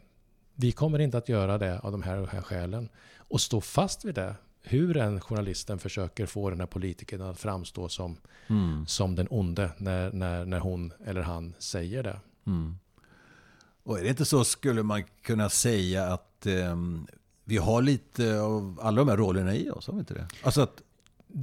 vi 0.55 0.71
kommer 0.71 0.99
inte 0.99 1.17
att 1.17 1.29
göra 1.29 1.57
det 1.57 1.79
av 1.79 1.91
de 1.91 2.03
här 2.03 2.17
och 2.17 2.29
här 2.29 2.41
skälen. 2.41 2.89
Och 3.17 3.41
stå 3.41 3.61
fast 3.61 4.05
vid 4.05 4.15
det 4.15 4.35
hur 4.61 4.97
en 4.97 5.21
journalisten 5.21 5.79
försöker 5.79 6.25
få 6.25 6.49
den 6.49 6.59
här 6.59 6.67
politikern 6.67 7.21
att 7.21 7.39
framstå 7.39 7.89
som, 7.89 8.17
mm. 8.47 8.85
som 8.87 9.15
den 9.15 9.27
onde 9.29 9.71
när, 9.77 10.11
när, 10.11 10.45
när 10.45 10.59
hon 10.59 10.93
eller 11.05 11.21
han 11.21 11.53
säger 11.59 12.03
det. 12.03 12.19
Mm. 12.47 12.77
Och 13.85 13.99
är 13.99 14.03
det 14.03 14.09
inte 14.09 14.25
så, 14.25 14.43
skulle 14.43 14.83
man 14.83 15.03
kunna 15.21 15.49
säga 15.49 16.05
att 16.05 16.45
eh, 16.45 16.75
vi 17.43 17.57
har 17.57 17.81
lite 17.81 18.39
av 18.39 18.79
alla 18.81 18.97
de 18.97 19.09
här 19.09 19.17
rollerna 19.17 19.55
i 19.55 19.69
oss? 19.69 19.87
Har 19.87 19.93
vi 19.93 19.99
inte 19.99 20.13
det? 20.13 20.27
Alltså 20.41 20.61
att, 20.61 20.81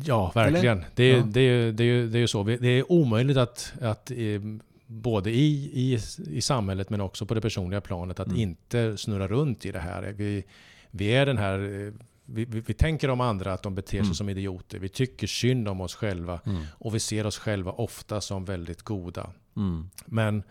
ja, 0.05 0.33
verkligen. 0.35 0.85
Det 0.95 1.05
är, 1.05 1.17
ja. 1.17 1.25
Det, 1.27 1.41
är, 1.41 1.73
det, 1.73 1.85
är, 1.85 2.07
det 2.07 2.19
är 2.19 2.27
så. 2.27 2.43
Det 2.43 2.69
är 2.69 2.93
omöjligt 2.93 3.37
att, 3.37 3.73
att 3.81 4.11
eh, 4.11 4.41
både 4.87 5.31
i, 5.31 5.71
i, 5.75 5.99
i 6.27 6.41
samhället 6.41 6.91
men 6.91 7.01
också 7.01 7.27
på 7.27 7.35
det 7.35 7.41
personliga 7.41 7.81
planet 7.81 8.21
att 8.21 8.27
mm. 8.27 8.41
inte 8.41 8.97
snurra 8.97 9.29
runt 9.29 9.67
i 9.67 9.73
det 9.73 9.81
här. 9.81 10.15
Vi, 10.17 10.45
vi 10.91 11.07
är 11.09 11.27
den 11.27 11.39
här 11.39 11.59
eh, 11.59 11.93
vi, 12.25 12.45
vi, 12.45 12.61
vi, 12.61 12.75
tänker 12.75 13.11
om 13.11 13.21
andra 13.21 13.53
att 13.53 13.63
de 13.63 13.75
beter 13.75 13.91
sig 13.91 14.01
mm. 14.01 14.15
som 14.15 14.29
idioter. 14.29 14.79
Vi 14.79 14.89
tycker 14.89 15.27
synd 15.27 15.69
om 15.69 15.81
oss 15.81 15.95
själva. 15.95 16.41
Mm. 16.47 16.63
Och 16.73 16.95
vi 16.95 17.01
ser 17.01 17.27
oss 17.27 17.39
själva 17.39 17.73
ofta 17.73 18.21
som 18.21 18.45
väldigt 18.45 18.83
goda. 18.83 19.31
Mm. 19.57 19.91
Men 20.07 20.43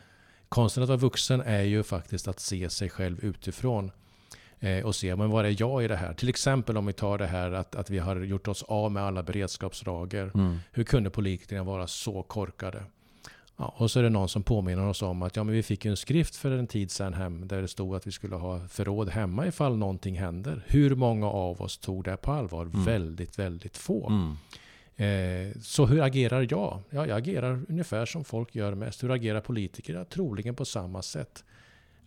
konsten 0.51 0.83
att 0.83 0.89
vara 0.89 0.97
vuxen 0.97 1.41
är 1.41 1.61
ju 1.61 1.83
faktiskt 1.83 2.27
att 2.27 2.39
se 2.39 2.69
sig 2.69 2.89
själv 2.89 3.19
utifrån. 3.25 3.91
Eh, 4.59 4.85
och 4.85 4.95
se, 4.95 5.15
men 5.15 5.29
vad 5.29 5.45
är 5.45 5.55
jag 5.61 5.83
i 5.83 5.87
det 5.87 5.95
här? 5.95 6.13
Till 6.13 6.29
exempel 6.29 6.77
om 6.77 6.85
vi 6.85 6.93
tar 6.93 7.17
det 7.17 7.27
här 7.27 7.51
att, 7.51 7.75
att 7.75 7.89
vi 7.89 7.99
har 7.99 8.15
gjort 8.15 8.47
oss 8.47 8.63
av 8.63 8.91
med 8.91 9.03
alla 9.03 9.23
beredskapslager. 9.23 10.31
Mm. 10.33 10.59
Hur 10.71 10.83
kunde 10.83 11.09
politikerna 11.09 11.63
vara 11.63 11.87
så 11.87 12.23
korkade? 12.23 12.83
Ja, 13.57 13.73
och 13.77 13.91
så 13.91 13.99
är 13.99 14.03
det 14.03 14.09
någon 14.09 14.29
som 14.29 14.43
påminner 14.43 14.87
oss 14.87 15.01
om 15.01 15.21
att 15.21 15.35
ja, 15.35 15.43
men 15.43 15.55
vi 15.55 15.63
fick 15.63 15.85
en 15.85 15.97
skrift 15.97 16.35
för 16.35 16.51
en 16.51 16.67
tid 16.67 16.91
sedan 16.91 17.13
hem 17.13 17.47
där 17.47 17.61
det 17.61 17.67
stod 17.67 17.95
att 17.95 18.07
vi 18.07 18.11
skulle 18.11 18.35
ha 18.35 18.67
förråd 18.67 19.09
hemma 19.09 19.47
ifall 19.47 19.77
någonting 19.77 20.19
händer. 20.19 20.63
Hur 20.67 20.95
många 20.95 21.27
av 21.27 21.61
oss 21.61 21.77
tog 21.77 22.03
det 22.03 22.17
på 22.17 22.31
allvar? 22.31 22.65
Mm. 22.65 22.83
Väldigt, 22.83 23.39
väldigt 23.39 23.77
få. 23.77 24.07
Mm. 24.07 24.37
Eh, 24.95 25.51
så 25.61 25.85
hur 25.85 26.01
agerar 26.01 26.47
jag? 26.49 26.81
Ja, 26.89 27.07
jag 27.07 27.17
agerar 27.17 27.65
ungefär 27.69 28.05
som 28.05 28.23
folk 28.23 28.55
gör 28.55 28.75
mest. 28.75 29.03
Hur 29.03 29.11
agerar 29.11 29.41
politiker? 29.41 29.93
Ja, 29.93 30.05
troligen 30.05 30.55
på 30.55 30.65
samma 30.65 31.01
sätt. 31.01 31.43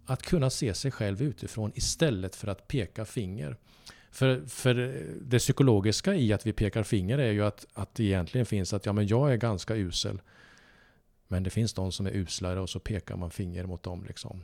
Att 0.07 0.23
kunna 0.23 0.51
se 0.51 0.75
sig 0.75 0.91
själv 0.91 1.23
utifrån 1.23 1.73
istället 1.75 2.37
för 2.37 2.49
att 2.49 2.69
peka 2.69 3.05
finger. 3.05 3.57
För, 4.11 4.47
för 4.47 4.75
det 5.21 5.39
psykologiska 5.39 6.15
i 6.15 6.33
att 6.33 6.47
vi 6.47 6.53
pekar 6.53 6.83
finger 6.83 7.19
är 7.19 7.33
ju 7.33 7.45
att, 7.45 7.67
att 7.73 7.95
det 7.95 8.05
egentligen 8.05 8.47
finns 8.47 8.73
att 8.73 8.87
ja, 8.87 8.93
men 8.93 9.07
jag 9.07 9.33
är 9.33 9.37
ganska 9.37 9.77
usel. 9.77 10.21
Men 11.29 11.43
det 11.43 11.51
finns 11.51 11.75
de 11.75 11.93
som 11.93 12.07
är 12.07 12.11
uslare 12.11 12.61
och 12.61 12.71
så 12.71 12.81
pekar 12.81 13.17
man 13.17 13.31
finger 13.31 13.67
mot 13.67 13.83
dem. 13.83 14.05
Liksom. 14.05 14.43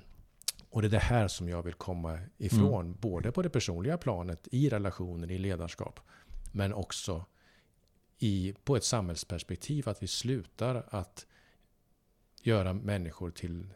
Och 0.70 0.82
det 0.82 0.88
är 0.88 0.90
det 0.90 0.98
här 0.98 1.28
som 1.28 1.48
jag 1.48 1.62
vill 1.62 1.74
komma 1.74 2.18
ifrån. 2.38 2.86
Mm. 2.86 2.96
Både 3.00 3.32
på 3.32 3.42
det 3.42 3.50
personliga 3.50 3.98
planet, 3.98 4.48
i 4.52 4.68
relationer, 4.68 5.30
i 5.30 5.38
ledarskap. 5.38 6.00
Men 6.52 6.72
också 6.72 7.24
i, 8.20 8.54
på 8.64 8.76
ett 8.76 8.84
samhällsperspektiv. 8.84 9.88
Att 9.88 10.02
vi 10.02 10.06
slutar 10.06 10.86
att 10.88 11.26
göra 12.42 12.72
människor 12.72 13.30
till 13.30 13.66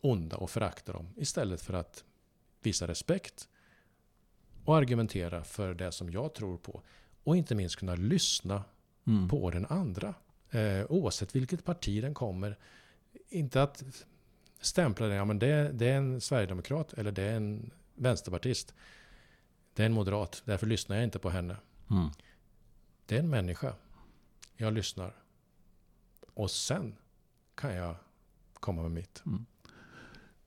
onda 0.00 0.36
och 0.36 0.50
förakta 0.50 0.92
dem. 0.92 1.08
Istället 1.16 1.60
för 1.60 1.74
att 1.74 2.04
visa 2.62 2.88
respekt 2.88 3.48
och 4.64 4.76
argumentera 4.76 5.44
för 5.44 5.74
det 5.74 5.92
som 5.92 6.10
jag 6.10 6.34
tror 6.34 6.58
på. 6.58 6.82
Och 7.24 7.36
inte 7.36 7.54
minst 7.54 7.76
kunna 7.76 7.94
lyssna 7.94 8.64
mm. 9.06 9.28
på 9.28 9.50
den 9.50 9.66
andra. 9.66 10.14
Eh, 10.50 10.84
oavsett 10.88 11.36
vilket 11.36 11.64
parti 11.64 12.02
den 12.02 12.14
kommer. 12.14 12.58
Inte 13.28 13.62
att 13.62 13.84
stämpla 14.60 15.06
den, 15.06 15.16
ja 15.16 15.24
men 15.24 15.38
det, 15.38 15.72
det 15.72 15.88
är 15.88 15.96
en 15.96 16.20
sverigedemokrat 16.20 16.92
eller 16.92 17.12
det 17.12 17.22
är 17.22 17.36
en 17.36 17.70
vänsterpartist. 17.94 18.74
Det 19.74 19.82
är 19.82 19.86
en 19.86 19.92
moderat, 19.92 20.42
därför 20.44 20.66
lyssnar 20.66 20.96
jag 20.96 21.04
inte 21.04 21.18
på 21.18 21.30
henne. 21.30 21.56
Mm. 21.90 22.08
Det 23.08 23.14
är 23.14 23.18
en 23.18 23.30
människa. 23.30 23.72
Jag 24.56 24.72
lyssnar. 24.72 25.12
Och 26.34 26.50
sen 26.50 26.94
kan 27.54 27.74
jag 27.74 27.94
komma 28.54 28.82
med 28.82 28.90
mitt. 28.90 29.22
Mm. 29.26 29.46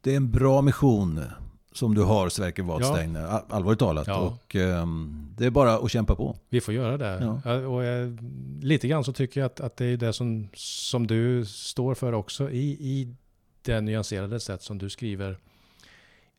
Det 0.02 0.12
är 0.12 0.18
en 0.18 0.32
bra 0.32 0.62
mission 0.62 1.24
som 1.72 1.96
du 1.96 2.04
har 2.04 2.30
Sverker 2.30 2.64
Wadstein, 2.64 3.16
ja. 3.16 3.46
allvarligt 3.50 3.80
talat. 3.80 4.08
Ja. 4.08 4.20
Och, 4.20 4.56
um, 4.56 5.28
det 5.38 5.46
är 5.46 5.50
bara 5.50 5.74
att 5.74 5.92
kämpa 5.92 6.16
på. 6.16 6.38
Vi 6.50 6.62
får 6.62 6.74
göra 6.74 6.98
det. 6.98 7.40
Ja. 7.46 7.56
Och 7.68 7.84
jag, 7.84 8.18
lite 8.62 8.88
grann 8.88 9.04
så 9.04 9.14
tycker 9.14 9.40
jag 9.40 9.46
att, 9.46 9.60
att 9.60 9.78
det 9.78 9.86
är 9.86 9.98
det 9.98 10.14
som, 10.14 10.50
som 10.54 11.08
du 11.08 11.46
står 11.46 11.96
för 11.96 12.14
också 12.14 12.52
i, 12.52 12.72
i 12.72 13.16
det 13.62 13.82
nyanserade 13.82 14.40
sätt 14.40 14.62
som 14.62 14.78
du 14.78 14.90
skriver 14.90 15.38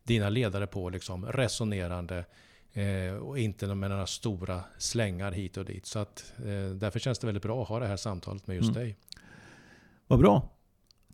dina 0.03 0.29
ledare 0.29 0.67
på, 0.67 0.89
liksom 0.89 1.25
resonerande 1.25 2.25
eh, 2.73 3.15
och 3.15 3.39
inte 3.39 3.75
med 3.75 3.89
några 3.89 4.07
stora 4.07 4.63
slängar 4.77 5.31
hit 5.31 5.57
och 5.57 5.65
dit. 5.65 5.85
Så 5.85 5.99
att, 5.99 6.33
eh, 6.37 6.75
därför 6.75 6.99
känns 6.99 7.19
det 7.19 7.27
väldigt 7.27 7.43
bra 7.43 7.61
att 7.61 7.67
ha 7.67 7.79
det 7.79 7.87
här 7.87 7.97
samtalet 7.97 8.47
med 8.47 8.55
just 8.55 8.69
mm. 8.69 8.83
dig. 8.83 8.97
Vad 10.07 10.19
bra. 10.19 10.49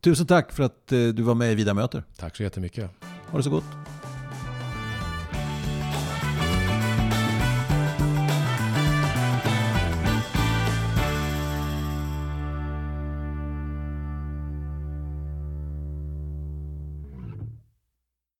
Tusen 0.01 0.27
tack 0.27 0.51
för 0.51 0.63
att 0.63 0.91
eh, 0.91 1.07
du 1.07 1.21
var 1.23 1.35
med 1.35 1.51
i 1.51 1.55
Vida 1.55 1.73
möter. 1.73 2.03
Tack 2.17 2.35
så 2.35 2.43
jättemycket. 2.43 2.91
Ha 3.31 3.37
det 3.37 3.43
så 3.43 3.49
gott. 3.49 3.98